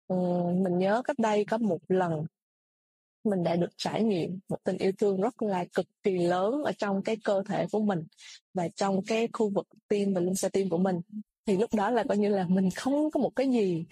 Ừ, 0.06 0.16
mình 0.62 0.78
nhớ 0.78 1.02
cách 1.04 1.18
đây 1.18 1.44
có 1.44 1.58
một 1.58 1.78
lần 1.88 2.26
mình 3.24 3.42
đã 3.42 3.56
được 3.56 3.70
trải 3.76 4.02
nghiệm 4.02 4.38
một 4.48 4.58
tình 4.64 4.78
yêu 4.78 4.92
thương 4.98 5.20
rất 5.20 5.42
là 5.42 5.64
cực 5.74 5.86
kỳ 6.02 6.18
lớn 6.18 6.62
ở 6.64 6.72
trong 6.78 7.02
cái 7.02 7.16
cơ 7.24 7.42
thể 7.48 7.66
của 7.72 7.80
mình 7.80 8.04
và 8.54 8.68
trong 8.68 9.04
cái 9.06 9.28
khu 9.32 9.50
vực 9.50 9.66
tim 9.88 10.14
và 10.14 10.20
lưng 10.20 10.34
xa 10.34 10.48
tim 10.48 10.68
của 10.68 10.78
mình. 10.78 11.00
Thì 11.46 11.56
lúc 11.56 11.74
đó 11.74 11.90
là 11.90 12.04
coi 12.08 12.18
như 12.18 12.28
là 12.28 12.46
mình 12.48 12.70
không 12.70 13.10
có 13.10 13.20
một 13.20 13.30
cái 13.36 13.50
gì 13.50 13.84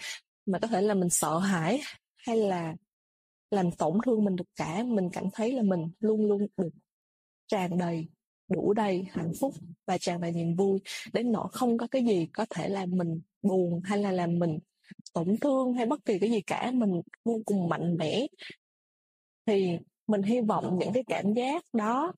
mà 0.47 0.59
có 0.59 0.69
thể 0.69 0.83
là 0.83 0.95
mình 0.95 1.11
sợ 1.11 1.39
hãi 1.39 1.81
hay 2.17 2.37
là 2.37 2.75
làm 3.51 3.73
tổn 3.73 3.99
thương 4.07 4.25
mình 4.25 4.37
được 4.37 4.49
cả. 4.57 4.83
Mình 4.87 5.11
cảm 5.13 5.25
thấy 5.33 5.53
là 5.53 5.63
mình 5.63 5.91
luôn 6.01 6.27
luôn 6.27 6.47
được 6.57 6.71
tràn 7.47 7.79
đầy 7.79 8.07
đủ 8.53 8.73
đầy 8.73 9.05
hạnh 9.11 9.33
phúc 9.41 9.55
và 9.87 9.99
tràn 9.99 10.21
đầy 10.21 10.33
niềm 10.33 10.57
vui 10.57 10.81
đến 11.13 11.33
nỗi 11.33 11.49
không 11.53 11.79
có 11.79 11.87
cái 11.87 12.05
gì 12.05 12.27
có 12.33 12.47
thể 12.51 12.69
làm 12.69 12.91
mình 12.91 13.21
buồn 13.43 13.81
hay 13.85 13.99
là 13.99 14.13
làm 14.13 14.39
mình 14.39 14.59
tổn 15.13 15.37
thương 15.41 15.75
hay 15.75 15.87
bất 15.87 16.05
kỳ 16.05 16.19
cái 16.19 16.31
gì 16.31 16.41
cả. 16.41 16.71
Mình 16.75 17.01
vô 17.25 17.41
cùng 17.45 17.69
mạnh 17.69 17.97
mẽ. 17.97 18.27
Thì 19.47 19.79
mình 20.07 20.23
hy 20.23 20.41
vọng 20.41 20.79
những 20.79 20.93
cái 20.93 21.05
cảm 21.07 21.35
giác 21.35 21.65
đó 21.73 22.13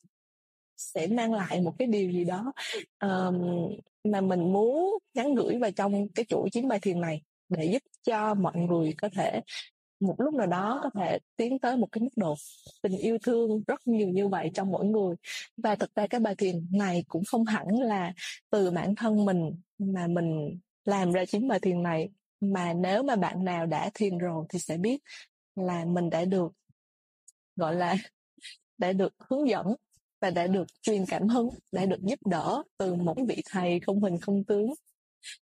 sẽ 0.76 1.06
mang 1.06 1.32
lại 1.32 1.60
một 1.60 1.74
cái 1.78 1.88
điều 1.88 2.12
gì 2.12 2.24
đó 2.24 2.52
um, 3.00 3.68
mà 4.04 4.20
mình 4.20 4.52
muốn 4.52 4.98
nhắn 5.14 5.34
gửi 5.34 5.58
vào 5.58 5.70
trong 5.70 6.08
cái 6.08 6.24
chuỗi 6.28 6.50
chín 6.52 6.68
bài 6.68 6.78
thiền 6.82 7.00
này 7.00 7.22
để 7.48 7.64
giúp 7.64 7.82
cho 8.02 8.34
mọi 8.34 8.56
người 8.56 8.94
có 8.98 9.08
thể 9.08 9.40
một 10.00 10.14
lúc 10.18 10.34
nào 10.34 10.46
đó 10.46 10.80
có 10.82 10.90
thể 11.00 11.18
tiến 11.36 11.58
tới 11.58 11.76
một 11.76 11.88
cái 11.92 12.02
mức 12.02 12.10
độ 12.16 12.34
tình 12.82 12.96
yêu 12.98 13.18
thương 13.22 13.62
rất 13.66 13.86
nhiều 13.86 14.08
như 14.08 14.28
vậy 14.28 14.50
trong 14.54 14.70
mỗi 14.70 14.86
người. 14.86 15.16
Và 15.56 15.76
thực 15.76 15.94
ra 15.94 16.06
cái 16.06 16.20
bài 16.20 16.34
thiền 16.34 16.66
này 16.72 17.04
cũng 17.08 17.22
không 17.26 17.44
hẳn 17.44 17.66
là 17.68 18.12
từ 18.50 18.70
bản 18.70 18.94
thân 18.94 19.24
mình 19.24 19.50
mà 19.78 20.06
mình 20.06 20.58
làm 20.84 21.12
ra 21.12 21.24
chính 21.24 21.48
bài 21.48 21.60
thiền 21.60 21.82
này, 21.82 22.08
mà 22.40 22.72
nếu 22.72 23.02
mà 23.02 23.16
bạn 23.16 23.44
nào 23.44 23.66
đã 23.66 23.90
thiền 23.94 24.18
rồi 24.18 24.46
thì 24.48 24.58
sẽ 24.58 24.76
biết 24.76 25.02
là 25.56 25.84
mình 25.84 26.10
đã 26.10 26.24
được, 26.24 26.52
gọi 27.56 27.74
là, 27.74 27.96
đã 28.78 28.92
được 28.92 29.14
hướng 29.30 29.48
dẫn 29.48 29.66
và 30.20 30.30
đã 30.30 30.46
được 30.46 30.66
truyền 30.82 31.04
cảm 31.06 31.28
hứng, 31.28 31.48
đã 31.72 31.86
được 31.86 32.00
giúp 32.02 32.18
đỡ 32.26 32.62
từ 32.78 32.94
một 32.94 33.14
vị 33.28 33.42
thầy 33.50 33.80
không 33.80 34.02
hình 34.02 34.18
không 34.20 34.44
tướng, 34.44 34.74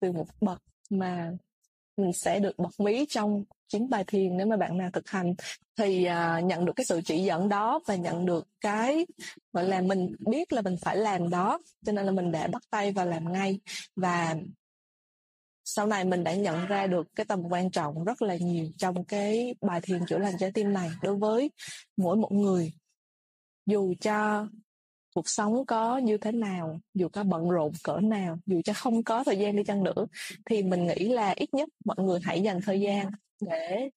từ 0.00 0.12
một 0.12 0.26
bậc 0.40 0.62
mà 0.90 1.32
sẽ 2.14 2.40
được 2.40 2.58
bật 2.58 2.80
mí 2.80 3.06
trong 3.08 3.44
chính 3.68 3.90
bài 3.90 4.04
thiền 4.06 4.36
nếu 4.36 4.46
mà 4.46 4.56
bạn 4.56 4.78
nào 4.78 4.90
thực 4.92 5.08
hành. 5.08 5.34
Thì 5.76 6.06
uh, 6.08 6.44
nhận 6.44 6.64
được 6.64 6.72
cái 6.76 6.84
sự 6.84 7.00
chỉ 7.04 7.24
dẫn 7.24 7.48
đó 7.48 7.80
và 7.86 7.96
nhận 7.96 8.26
được 8.26 8.48
cái 8.60 9.06
gọi 9.52 9.64
là 9.64 9.80
mình 9.80 10.14
biết 10.18 10.52
là 10.52 10.62
mình 10.62 10.76
phải 10.80 10.96
làm 10.96 11.30
đó 11.30 11.58
cho 11.86 11.92
nên 11.92 12.06
là 12.06 12.12
mình 12.12 12.32
đã 12.32 12.46
bắt 12.46 12.62
tay 12.70 12.92
và 12.92 13.04
làm 13.04 13.32
ngay. 13.32 13.60
Và 13.96 14.36
sau 15.64 15.86
này 15.86 16.04
mình 16.04 16.24
đã 16.24 16.34
nhận 16.34 16.66
ra 16.66 16.86
được 16.86 17.06
cái 17.14 17.26
tầm 17.26 17.42
quan 17.50 17.70
trọng 17.70 18.04
rất 18.04 18.22
là 18.22 18.36
nhiều 18.36 18.66
trong 18.78 19.04
cái 19.04 19.54
bài 19.60 19.80
thiền 19.80 20.06
chữa 20.06 20.18
lành 20.18 20.34
trái 20.38 20.52
tim 20.52 20.72
này 20.72 20.90
đối 21.02 21.16
với 21.16 21.50
mỗi 21.96 22.16
một 22.16 22.32
người. 22.32 22.72
Dù 23.66 23.94
cho 24.00 24.46
cuộc 25.18 25.28
sống 25.28 25.66
có 25.66 25.98
như 25.98 26.18
thế 26.18 26.32
nào, 26.32 26.80
dù 26.94 27.08
có 27.08 27.24
bận 27.24 27.50
rộn 27.50 27.72
cỡ 27.84 28.00
nào, 28.00 28.38
dù 28.46 28.60
cho 28.64 28.72
không 28.72 29.02
có 29.02 29.24
thời 29.24 29.38
gian 29.38 29.56
đi 29.56 29.64
chăng 29.64 29.84
nữa, 29.84 30.06
thì 30.44 30.62
mình 30.62 30.86
nghĩ 30.86 31.08
là 31.08 31.30
ít 31.30 31.54
nhất 31.54 31.68
mọi 31.84 31.96
người 31.98 32.20
hãy 32.22 32.42
dành 32.42 32.60
thời 32.66 32.80
gian 32.80 33.10
để 33.40 33.88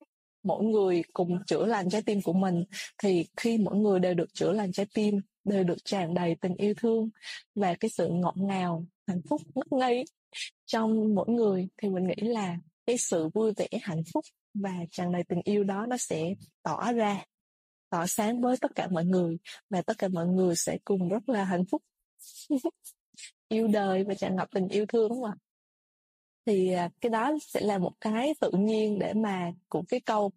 mỗi 0.44 0.64
người 0.64 1.04
cùng 1.14 1.46
chữa 1.46 1.66
lành 1.66 1.90
trái 1.90 2.02
tim 2.02 2.22
của 2.22 2.34
mình. 2.34 2.64
Thì 3.04 3.26
khi 3.38 3.58
mỗi 3.58 3.76
người 3.76 4.00
đều 4.00 4.14
được 4.14 4.34
chữa 4.34 4.52
lành 4.52 4.72
trái 4.72 4.86
tim, 4.94 5.20
đều 5.44 5.64
được 5.64 5.86
tràn 5.86 6.14
đầy 6.14 6.36
tình 6.42 6.56
yêu 6.56 6.74
thương 6.78 7.10
và 7.56 7.76
cái 7.80 7.90
sự 7.90 8.08
ngọt 8.12 8.36
ngào, 8.38 8.86
hạnh 9.08 9.22
phúc, 9.30 9.42
ngất 9.56 9.72
ngây 9.72 10.06
trong 10.66 11.16
mỗi 11.16 11.30
người, 11.30 11.68
thì 11.78 11.90
mình 11.90 12.08
nghĩ 12.08 12.28
là 12.28 12.58
cái 12.86 12.98
sự 12.98 13.30
vui 13.34 13.54
vẻ, 13.58 13.68
hạnh 13.82 14.04
phúc 14.14 14.26
và 14.54 14.74
tràn 14.92 15.12
đầy 15.12 15.24
tình 15.24 15.42
yêu 15.44 15.64
đó 15.64 15.86
nó 15.86 15.98
sẽ 15.98 16.34
tỏ 16.64 16.92
ra 16.92 17.26
tỏ 17.92 18.08
sáng 18.08 18.42
với 18.42 18.58
tất 18.58 18.72
cả 18.76 18.88
mọi 18.92 19.06
người 19.06 19.38
và 19.70 19.82
tất 19.82 19.98
cả 19.98 20.08
mọi 20.08 20.28
người 20.28 20.56
sẽ 20.56 20.78
cùng 20.86 21.10
rất 21.10 21.30
là 21.30 21.44
hạnh 21.44 21.66
phúc, 21.66 21.84
yêu 23.50 23.68
đời 23.68 24.04
và 24.04 24.14
tràn 24.14 24.36
ngập 24.36 24.48
tình 24.52 24.68
yêu 24.68 24.86
thương, 24.86 25.10
đúng 25.10 25.22
không 25.22 25.32
ạ? 25.32 25.36
Thì 26.46 26.72
à, 26.72 26.90
cái 27.02 27.10
đó 27.10 27.34
sẽ 27.42 27.62
là 27.62 27.78
một 27.78 27.92
cái 28.02 28.34
tự 28.40 28.52
nhiên 28.52 29.00
để 29.00 29.14
mà 29.14 29.52
của 29.70 29.84
cái 29.90 30.00
câu 30.00 30.32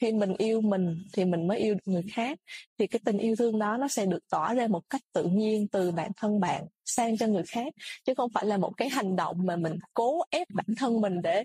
khi 0.00 0.12
mình 0.12 0.34
yêu 0.38 0.60
mình 0.60 1.04
thì 1.12 1.24
mình 1.24 1.46
mới 1.46 1.58
yêu 1.58 1.74
được 1.74 1.92
người 1.92 2.04
khác 2.12 2.38
thì 2.78 2.86
cái 2.86 3.00
tình 3.04 3.18
yêu 3.18 3.36
thương 3.36 3.58
đó 3.58 3.76
nó 3.76 3.88
sẽ 3.88 4.06
được 4.06 4.28
tỏ 4.30 4.54
ra 4.54 4.66
một 4.66 4.82
cách 4.90 5.02
tự 5.12 5.24
nhiên 5.24 5.68
từ 5.68 5.90
bản 5.90 6.10
thân 6.16 6.40
bạn 6.40 6.66
sang 6.84 7.16
cho 7.18 7.26
người 7.26 7.42
khác, 7.48 7.74
chứ 8.04 8.14
không 8.16 8.30
phải 8.34 8.46
là 8.46 8.56
một 8.56 8.72
cái 8.76 8.88
hành 8.88 9.16
động 9.16 9.36
mà 9.46 9.56
mình 9.56 9.78
cố 9.94 10.22
ép 10.30 10.48
bản 10.54 10.66
thân 10.78 11.00
mình 11.00 11.22
để 11.22 11.44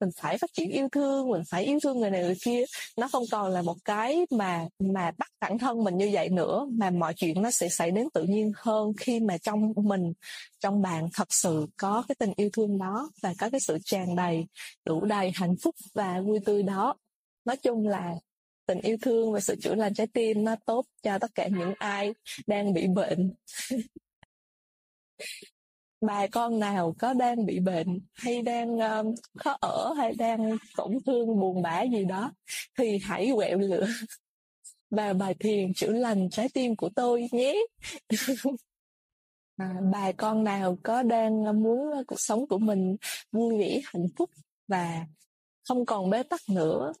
mình 0.00 0.10
phải 0.16 0.38
phát 0.38 0.50
triển 0.52 0.70
yêu 0.70 0.88
thương, 0.92 1.30
mình 1.30 1.42
phải 1.50 1.64
yêu 1.64 1.78
thương 1.82 2.00
người 2.00 2.10
này 2.10 2.22
người 2.22 2.36
kia. 2.44 2.64
Nó 2.96 3.08
không 3.12 3.24
còn 3.32 3.52
là 3.52 3.62
một 3.62 3.76
cái 3.84 4.26
mà 4.30 4.66
mà 4.78 5.10
bắt 5.18 5.28
bản 5.40 5.58
thân 5.58 5.84
mình 5.84 5.96
như 5.98 6.10
vậy 6.12 6.28
nữa, 6.28 6.66
mà 6.72 6.90
mọi 6.90 7.14
chuyện 7.16 7.42
nó 7.42 7.50
sẽ 7.50 7.68
xảy 7.68 7.90
đến 7.90 8.08
tự 8.14 8.22
nhiên 8.24 8.52
hơn 8.56 8.92
khi 8.98 9.20
mà 9.20 9.38
trong 9.38 9.72
mình, 9.76 10.12
trong 10.60 10.82
bạn 10.82 11.08
thật 11.14 11.34
sự 11.34 11.66
có 11.76 12.04
cái 12.08 12.14
tình 12.18 12.32
yêu 12.36 12.50
thương 12.52 12.78
đó 12.78 13.10
và 13.22 13.34
có 13.38 13.50
cái 13.50 13.60
sự 13.60 13.78
tràn 13.84 14.16
đầy 14.16 14.46
đủ 14.84 15.04
đầy 15.04 15.30
hạnh 15.34 15.54
phúc 15.62 15.74
và 15.94 16.20
vui 16.20 16.38
tươi 16.44 16.62
đó. 16.62 16.94
Nói 17.44 17.56
chung 17.56 17.88
là 17.88 18.14
tình 18.66 18.80
yêu 18.80 18.96
thương 19.02 19.32
và 19.32 19.40
sự 19.40 19.56
chữa 19.62 19.74
lành 19.74 19.94
trái 19.94 20.06
tim 20.06 20.44
nó 20.44 20.56
tốt 20.66 20.86
cho 21.02 21.18
tất 21.18 21.30
cả 21.34 21.48
những 21.48 21.74
ai 21.78 22.14
đang 22.46 22.74
bị 22.74 22.86
bệnh. 22.86 23.34
bà 26.06 26.26
con 26.26 26.58
nào 26.58 26.94
có 26.98 27.12
đang 27.12 27.46
bị 27.46 27.60
bệnh 27.60 28.00
hay 28.14 28.42
đang 28.42 28.78
ờ, 28.78 28.98
um, 28.98 29.14
khó 29.38 29.56
ở 29.60 29.94
hay 29.96 30.14
đang 30.18 30.56
tổn 30.76 30.92
thương 31.06 31.40
buồn 31.40 31.62
bã 31.62 31.82
gì 31.82 32.04
đó 32.04 32.32
thì 32.78 32.98
hãy 33.02 33.32
quẹo 33.36 33.58
lửa. 33.58 33.86
Và 34.90 35.12
bài 35.12 35.34
thiền 35.40 35.74
chữa 35.74 35.92
lành 35.92 36.30
trái 36.30 36.48
tim 36.54 36.76
của 36.76 36.88
tôi 36.96 37.28
nhé. 37.32 37.54
À, 39.56 39.74
bà 39.92 40.12
con 40.12 40.44
nào 40.44 40.78
có 40.82 41.02
đang 41.02 41.62
muốn 41.62 42.04
cuộc 42.06 42.20
sống 42.20 42.46
của 42.48 42.58
mình 42.58 42.96
vui 43.32 43.58
vẻ 43.58 43.80
hạnh 43.84 44.06
phúc 44.16 44.30
và 44.68 45.06
không 45.68 45.86
còn 45.86 46.10
bế 46.10 46.22
tắc 46.22 46.40
nữa 46.48 46.92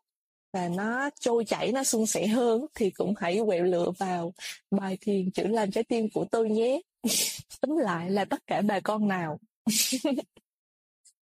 và 0.54 0.68
nó 0.68 1.10
trôi 1.20 1.44
chảy 1.44 1.72
nó 1.72 1.84
suôn 1.84 2.06
sẻ 2.06 2.26
hơn 2.26 2.66
thì 2.74 2.90
cũng 2.90 3.14
hãy 3.16 3.40
quẹo 3.46 3.64
lựa 3.64 3.90
vào 3.98 4.32
bài 4.70 4.98
thiền 5.00 5.30
chữa 5.30 5.46
lành 5.46 5.70
trái 5.70 5.84
tim 5.84 6.10
của 6.10 6.24
tôi 6.30 6.50
nhé. 6.50 6.80
Tính 7.60 7.76
lại 7.78 8.10
là 8.10 8.24
tất 8.24 8.46
cả 8.46 8.62
bà 8.62 8.80
con 8.80 9.08
nào 9.08 9.38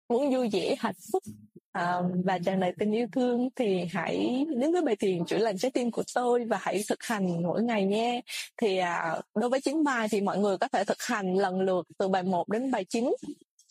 muốn 0.10 0.34
vui 0.34 0.50
vẻ 0.52 0.76
hạnh 0.80 0.96
phúc 1.12 1.24
à, 1.72 2.02
và 2.26 2.40
tràn 2.40 2.60
đầy 2.60 2.74
tình 2.80 2.92
yêu 2.92 3.08
thương 3.12 3.50
thì 3.56 3.86
hãy 3.94 4.46
đến 4.58 4.72
với 4.72 4.82
bài 4.82 4.96
thiền 4.96 5.26
chữa 5.26 5.38
lành 5.38 5.58
trái 5.58 5.72
tim 5.72 5.92
của 5.92 6.04
tôi 6.16 6.46
và 6.46 6.58
hãy 6.62 6.84
thực 6.90 7.04
hành 7.04 7.44
mỗi 7.44 7.64
ngày 7.64 7.86
nha 7.86 8.20
thì 8.58 8.78
à, 8.78 9.22
đối 9.36 9.50
với 9.50 9.62
chín 9.62 9.84
bài 9.84 10.08
thì 10.12 10.22
mọi 10.22 10.38
người 10.38 10.58
có 10.58 10.68
thể 10.68 10.84
thực 10.84 11.02
hành 11.02 11.38
lần 11.38 11.62
lượt 11.62 11.88
từ 11.98 12.08
bài 12.08 12.24
1 12.24 12.50
đến 12.50 12.72
bài 12.72 12.86
9 12.86 13.12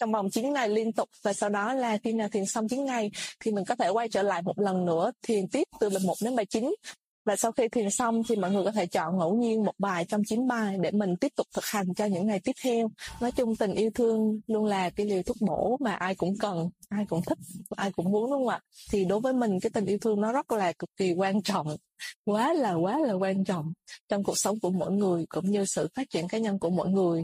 trong 0.00 0.12
vòng 0.12 0.30
9 0.30 0.52
ngày 0.52 0.69
liên 0.69 0.92
tục 0.92 1.09
và 1.23 1.33
sau 1.33 1.49
đó 1.49 1.75
là 1.75 1.99
khi 2.04 2.12
nào 2.12 2.28
thiền 2.28 2.47
xong 2.47 2.69
9 2.69 2.85
ngày 2.85 3.11
thì 3.40 3.52
mình 3.52 3.64
có 3.64 3.75
thể 3.75 3.88
quay 3.88 4.09
trở 4.09 4.23
lại 4.23 4.42
một 4.42 4.59
lần 4.59 4.85
nữa 4.85 5.12
thiền 5.23 5.49
tiếp 5.49 5.62
từ 5.80 5.90
bài 5.90 5.99
1 6.04 6.14
đến 6.23 6.37
bài 6.37 6.47
9 6.47 6.75
và 7.24 7.36
sau 7.36 7.52
khi 7.52 7.68
thiền 7.68 7.90
xong 7.90 8.22
thì 8.28 8.36
mọi 8.36 8.50
người 8.50 8.64
có 8.64 8.72
thể 8.72 8.86
chọn 8.86 9.18
ngẫu 9.18 9.34
nhiên 9.34 9.64
một 9.64 9.74
bài 9.78 10.04
trong 10.04 10.22
chín 10.26 10.48
bài 10.48 10.76
để 10.80 10.90
mình 10.90 11.16
tiếp 11.16 11.32
tục 11.36 11.46
thực 11.54 11.64
hành 11.64 11.94
cho 11.94 12.04
những 12.04 12.26
ngày 12.26 12.40
tiếp 12.40 12.52
theo. 12.62 12.90
Nói 13.20 13.32
chung 13.32 13.56
tình 13.56 13.74
yêu 13.74 13.90
thương 13.94 14.40
luôn 14.46 14.64
là 14.64 14.90
cái 14.90 15.06
liều 15.06 15.22
thuốc 15.22 15.36
bổ 15.40 15.76
mà 15.80 15.94
ai 15.94 16.14
cũng 16.14 16.38
cần, 16.38 16.70
ai 16.88 17.06
cũng 17.08 17.22
thích, 17.22 17.38
ai 17.76 17.92
cũng 17.92 18.12
muốn, 18.12 18.30
đúng 18.30 18.40
không 18.40 18.48
ạ? 18.48 18.60
Thì 18.90 19.04
đối 19.04 19.20
với 19.20 19.32
mình, 19.32 19.60
cái 19.60 19.70
tình 19.70 19.86
yêu 19.86 19.98
thương 20.00 20.20
nó 20.20 20.32
rất 20.32 20.52
là 20.52 20.72
cực 20.72 20.90
kỳ 20.96 21.12
quan 21.12 21.42
trọng, 21.42 21.76
quá 22.24 22.52
là 22.52 22.74
quá 22.74 22.98
là 22.98 23.12
quan 23.12 23.44
trọng 23.44 23.72
trong 24.08 24.24
cuộc 24.24 24.38
sống 24.38 24.60
của 24.60 24.70
mỗi 24.70 24.92
người 24.92 25.26
cũng 25.28 25.50
như 25.50 25.64
sự 25.64 25.88
phát 25.94 26.10
triển 26.10 26.28
cá 26.28 26.38
nhân 26.38 26.58
của 26.58 26.70
mỗi 26.70 26.88
người. 26.88 27.22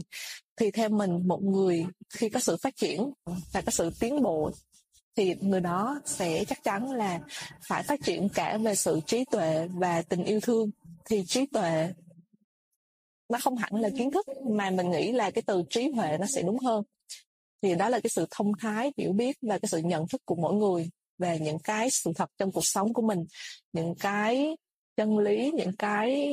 Thì 0.57 0.71
theo 0.71 0.89
mình, 0.89 1.27
một 1.27 1.43
người 1.43 1.85
khi 2.09 2.29
có 2.29 2.39
sự 2.39 2.57
phát 2.57 2.75
triển 2.75 3.11
và 3.53 3.61
có 3.61 3.71
sự 3.71 3.89
tiến 3.99 4.21
bộ 4.21 4.51
thì 5.17 5.35
người 5.41 5.61
đó 5.61 6.01
sẽ 6.05 6.45
chắc 6.45 6.63
chắn 6.63 6.91
là 6.91 7.19
phải 7.67 7.83
phát 7.83 7.99
triển 8.03 8.29
cả 8.29 8.57
về 8.57 8.75
sự 8.75 8.99
trí 9.05 9.25
tuệ 9.25 9.67
và 9.67 10.01
tình 10.01 10.23
yêu 10.23 10.39
thương. 10.39 10.69
Thì 11.05 11.23
trí 11.25 11.45
tuệ 11.45 11.93
nó 13.29 13.39
không 13.41 13.55
hẳn 13.55 13.75
là 13.75 13.89
kiến 13.97 14.11
thức, 14.11 14.25
mà 14.51 14.69
mình 14.69 14.91
nghĩ 14.91 15.11
là 15.11 15.31
cái 15.31 15.41
từ 15.41 15.63
trí 15.69 15.91
huệ 15.91 16.17
nó 16.19 16.25
sẽ 16.25 16.41
đúng 16.41 16.59
hơn. 16.59 16.83
Thì 17.61 17.75
đó 17.75 17.89
là 17.89 17.99
cái 17.99 18.09
sự 18.09 18.25
thông 18.31 18.51
thái, 18.59 18.91
hiểu 18.97 19.13
biết 19.13 19.37
và 19.41 19.59
cái 19.59 19.69
sự 19.69 19.77
nhận 19.77 20.07
thức 20.07 20.21
của 20.25 20.35
mỗi 20.35 20.53
người 20.53 20.89
về 21.17 21.39
những 21.39 21.59
cái 21.59 21.89
sự 21.89 22.11
thật 22.15 22.29
trong 22.37 22.51
cuộc 22.51 22.65
sống 22.65 22.93
của 22.93 23.01
mình, 23.01 23.25
những 23.73 23.95
cái 23.95 24.57
chân 24.97 25.17
lý, 25.17 25.51
những 25.51 25.75
cái 25.75 26.25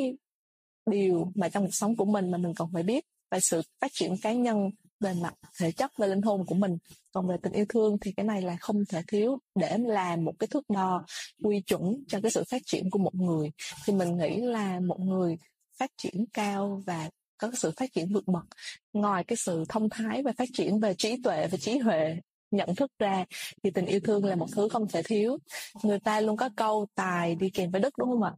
điều 0.91 1.33
mà 1.35 1.49
trong 1.49 1.65
cuộc 1.65 1.75
sống 1.75 1.97
của 1.97 2.05
mình 2.05 2.31
mà 2.31 2.39
mình 2.39 2.55
cần 2.55 2.69
phải 2.73 2.83
biết. 2.83 3.05
Và 3.31 3.41
sự 3.41 3.63
phát 3.81 3.93
triển 3.93 4.17
cá 4.23 4.33
nhân 4.33 4.71
về 5.01 5.13
mặt 5.23 5.35
thể 5.61 5.73
chất 5.73 5.91
và 5.97 6.07
linh 6.07 6.23
hồn 6.23 6.47
của 6.47 6.55
mình. 6.55 6.79
Còn 7.13 7.29
về 7.29 7.37
tình 7.43 7.53
yêu 7.53 7.65
thương 7.69 7.99
thì 8.01 8.13
cái 8.13 8.27
này 8.27 8.43
là 8.43 8.57
không 8.57 8.85
thể 8.89 9.03
thiếu 9.09 9.39
để 9.55 9.79
làm 9.79 10.25
một 10.25 10.33
cái 10.39 10.49
thước 10.49 10.65
đo 10.71 11.05
quy 11.43 11.61
chuẩn 11.61 12.05
cho 12.09 12.21
cái 12.21 12.31
sự 12.31 12.45
phát 12.51 12.63
triển 12.67 12.91
của 12.91 12.99
một 12.99 13.15
người. 13.15 13.51
Thì 13.87 13.93
mình 13.93 14.17
nghĩ 14.17 14.37
là 14.37 14.81
một 14.81 15.01
người 15.01 15.37
phát 15.79 15.91
triển 15.97 16.25
cao 16.33 16.83
và 16.87 17.11
có 17.39 17.49
cái 17.49 17.57
sự 17.57 17.73
phát 17.77 17.93
triển 17.93 18.13
vượt 18.13 18.27
bậc, 18.27 18.45
ngoài 18.93 19.25
cái 19.25 19.37
sự 19.37 19.65
thông 19.69 19.89
thái 19.89 20.23
và 20.23 20.33
phát 20.39 20.49
triển 20.53 20.81
về 20.81 20.95
trí 20.95 21.23
tuệ 21.23 21.47
và 21.47 21.59
trí 21.59 21.79
huệ 21.79 22.17
nhận 22.51 22.75
thức 22.75 22.91
ra, 22.99 23.25
thì 23.63 23.71
tình 23.71 23.87
yêu 23.87 24.01
thương 24.01 24.25
là 24.25 24.35
một 24.35 24.47
thứ 24.53 24.69
không 24.69 24.89
thể 24.89 25.03
thiếu. 25.03 25.39
Người 25.83 26.01
ta 26.01 26.21
luôn 26.21 26.37
có 26.37 26.49
câu, 26.57 26.87
tài 26.95 27.35
đi 27.35 27.51
kèm 27.51 27.71
với 27.71 27.81
đức 27.81 27.99
đúng 27.99 28.09
không 28.09 28.23
ạ? 28.23 28.33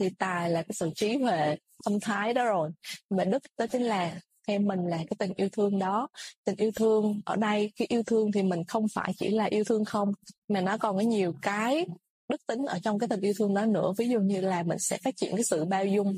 Thì 0.00 0.08
tài 0.18 0.50
là 0.50 0.62
cái 0.62 0.74
sự 0.74 0.90
trí 0.94 1.16
huệ, 1.16 1.56
thông 1.84 2.00
thái 2.00 2.34
đó 2.34 2.44
rồi. 2.44 2.70
Mà 3.10 3.24
đức 3.24 3.42
đó 3.58 3.66
chính 3.66 3.82
là 3.82 4.20
theo 4.48 4.60
mình 4.60 4.80
là 4.86 4.96
cái 4.96 5.16
tình 5.18 5.32
yêu 5.36 5.48
thương 5.52 5.78
đó. 5.78 6.08
Tình 6.44 6.56
yêu 6.56 6.70
thương 6.76 7.20
ở 7.24 7.36
đây, 7.36 7.72
cái 7.76 7.86
yêu 7.90 8.02
thương 8.02 8.32
thì 8.32 8.42
mình 8.42 8.64
không 8.64 8.86
phải 8.94 9.12
chỉ 9.18 9.28
là 9.28 9.44
yêu 9.44 9.64
thương 9.64 9.84
không, 9.84 10.12
mà 10.48 10.60
nó 10.60 10.78
còn 10.78 10.96
có 10.96 11.02
nhiều 11.02 11.34
cái 11.42 11.86
đức 12.28 12.46
tính 12.46 12.62
ở 12.66 12.78
trong 12.82 12.98
cái 12.98 13.08
tình 13.08 13.20
yêu 13.20 13.32
thương 13.38 13.54
đó 13.54 13.66
nữa. 13.66 13.92
Ví 13.98 14.08
dụ 14.08 14.20
như 14.20 14.40
là 14.40 14.62
mình 14.62 14.78
sẽ 14.78 14.98
phát 15.04 15.16
triển 15.16 15.36
cái 15.36 15.44
sự 15.44 15.64
bao 15.64 15.86
dung, 15.86 16.16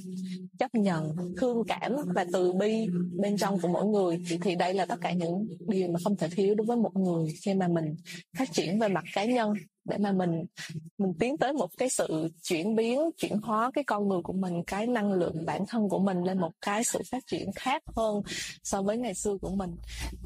chấp 0.59 0.75
nhận, 0.75 1.17
thương 1.37 1.63
cảm 1.67 1.93
và 2.15 2.27
từ 2.33 2.53
bi 2.53 2.87
bên 3.13 3.37
trong 3.37 3.61
của 3.61 3.69
mỗi 3.69 3.87
người. 3.87 4.23
Thì 4.43 4.55
đây 4.55 4.75
là 4.75 4.87
tất 4.87 4.97
cả 5.01 5.13
những 5.13 5.47
điều 5.69 5.89
mà 5.89 6.01
không 6.05 6.17
thể 6.17 6.29
thiếu 6.29 6.55
đối 6.55 6.67
với 6.67 6.77
một 6.77 6.97
người 6.97 7.35
khi 7.43 7.55
mà 7.55 7.69
mình 7.69 7.95
phát 8.39 8.53
triển 8.53 8.79
về 8.79 8.89
mặt 8.89 9.05
cá 9.15 9.25
nhân 9.25 9.53
để 9.85 9.99
mà 9.99 10.13
mình 10.13 10.45
mình 10.99 11.15
tiến 11.19 11.39
tới 11.39 11.53
một 11.53 11.71
cái 11.79 11.89
sự 11.89 12.29
chuyển 12.43 12.77
biến, 12.77 13.01
chuyển 13.17 13.41
hóa 13.43 13.71
cái 13.75 13.85
con 13.85 14.09
người 14.09 14.23
của 14.23 14.33
mình, 14.33 14.63
cái 14.67 14.87
năng 14.87 15.13
lượng 15.13 15.45
bản 15.47 15.67
thân 15.69 15.89
của 15.89 15.99
mình 15.99 16.23
lên 16.23 16.39
một 16.39 16.51
cái 16.61 16.85
sự 16.85 17.03
phát 17.11 17.27
triển 17.27 17.51
khác 17.55 17.83
hơn 17.97 18.23
so 18.63 18.83
với 18.83 18.97
ngày 18.97 19.15
xưa 19.15 19.37
của 19.41 19.51
mình. 19.51 19.77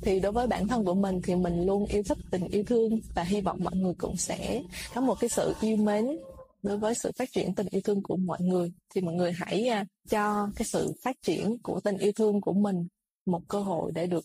Thì 0.02 0.20
đối 0.20 0.32
với 0.32 0.46
bản 0.46 0.68
thân 0.68 0.84
của 0.84 0.94
mình 0.94 1.20
thì 1.22 1.34
mình 1.34 1.66
luôn 1.66 1.86
yêu 1.86 2.02
thích 2.02 2.18
tình 2.30 2.48
yêu 2.48 2.64
thương 2.64 3.00
và 3.14 3.22
hy 3.22 3.40
vọng 3.40 3.58
mọi 3.62 3.76
người 3.76 3.94
cũng 3.98 4.16
sẽ 4.16 4.62
có 4.94 5.00
một 5.00 5.14
cái 5.20 5.30
sự 5.30 5.54
yêu 5.60 5.76
mến 5.76 6.18
đối 6.62 6.78
với 6.78 6.94
sự 6.94 7.12
phát 7.18 7.32
triển 7.32 7.54
tình 7.54 7.66
yêu 7.70 7.80
thương 7.84 8.02
của 8.02 8.16
mọi 8.16 8.38
người. 8.40 8.72
Thì 8.94 9.00
mọi 9.00 9.14
người 9.14 9.32
hãy 9.32 9.68
à, 9.68 9.84
cho 10.08 10.50
cái 10.56 10.66
sự 10.66 10.92
phát 11.02 11.16
triển 11.22 11.58
của 11.62 11.80
tình 11.80 11.98
yêu 11.98 12.12
thương 12.12 12.40
của 12.40 12.52
mình 12.52 12.86
một 13.26 13.40
cơ 13.48 13.60
hội 13.60 13.92
để 13.94 14.06
được 14.06 14.24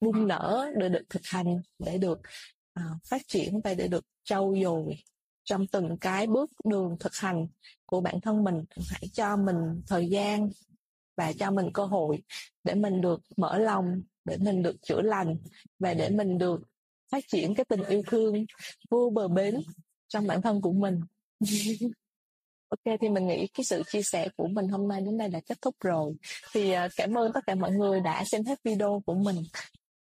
bung 0.00 0.28
nở, 0.28 0.66
để 0.76 0.88
được 0.88 1.02
thực 1.10 1.22
hành, 1.24 1.60
để 1.78 1.98
được 1.98 2.20
À, 2.80 2.86
phát 3.04 3.22
triển 3.28 3.60
và 3.64 3.74
để 3.74 3.88
được 3.88 4.04
trau 4.24 4.54
dồi 4.62 4.96
trong 5.44 5.66
từng 5.66 5.96
cái 6.00 6.26
bước 6.26 6.50
đường 6.64 6.96
thực 7.00 7.14
hành 7.14 7.46
của 7.86 8.00
bản 8.00 8.20
thân 8.20 8.44
mình. 8.44 8.64
Hãy 8.90 9.08
cho 9.12 9.36
mình 9.36 9.82
thời 9.86 10.08
gian 10.08 10.50
và 11.16 11.32
cho 11.32 11.50
mình 11.50 11.70
cơ 11.74 11.84
hội 11.84 12.22
để 12.64 12.74
mình 12.74 13.00
được 13.00 13.20
mở 13.36 13.58
lòng, 13.58 14.02
để 14.24 14.36
mình 14.36 14.62
được 14.62 14.76
chữa 14.82 15.00
lành 15.00 15.36
và 15.78 15.94
để 15.94 16.10
mình 16.10 16.38
được 16.38 16.60
phát 17.12 17.24
triển 17.28 17.54
cái 17.54 17.64
tình 17.64 17.82
yêu 17.84 18.02
thương 18.06 18.44
vô 18.90 19.10
bờ 19.14 19.28
bến 19.28 19.60
trong 20.08 20.26
bản 20.26 20.42
thân 20.42 20.60
của 20.60 20.72
mình. 20.72 21.00
Ok, 22.70 22.96
thì 23.00 23.08
mình 23.08 23.26
nghĩ 23.26 23.46
cái 23.46 23.64
sự 23.64 23.82
chia 23.86 24.02
sẻ 24.02 24.28
của 24.36 24.46
mình 24.48 24.68
hôm 24.68 24.88
nay 24.88 25.00
đến 25.00 25.18
đây 25.18 25.30
là 25.30 25.40
kết 25.46 25.62
thúc 25.62 25.74
rồi. 25.80 26.14
Thì 26.52 26.70
à, 26.70 26.88
cảm 26.96 27.18
ơn 27.18 27.32
tất 27.32 27.40
cả 27.46 27.54
mọi 27.54 27.72
người 27.72 28.00
đã 28.00 28.24
xem 28.24 28.44
hết 28.44 28.62
video 28.64 29.02
của 29.06 29.14
mình 29.14 29.36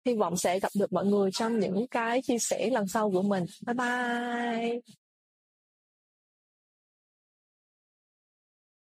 hy 0.09 0.15
vọng 0.15 0.37
sẽ 0.37 0.61
gặp 0.61 0.69
được 0.79 0.93
mọi 0.93 1.07
người 1.07 1.31
trong 1.33 1.59
những 1.59 1.89
cái 1.89 2.23
chia 2.23 2.39
sẻ 2.39 2.71
lần 2.73 2.87
sau 2.89 3.11
của 3.11 3.23
mình. 3.23 3.45
Bye 3.67 3.75
bye. 3.75 4.98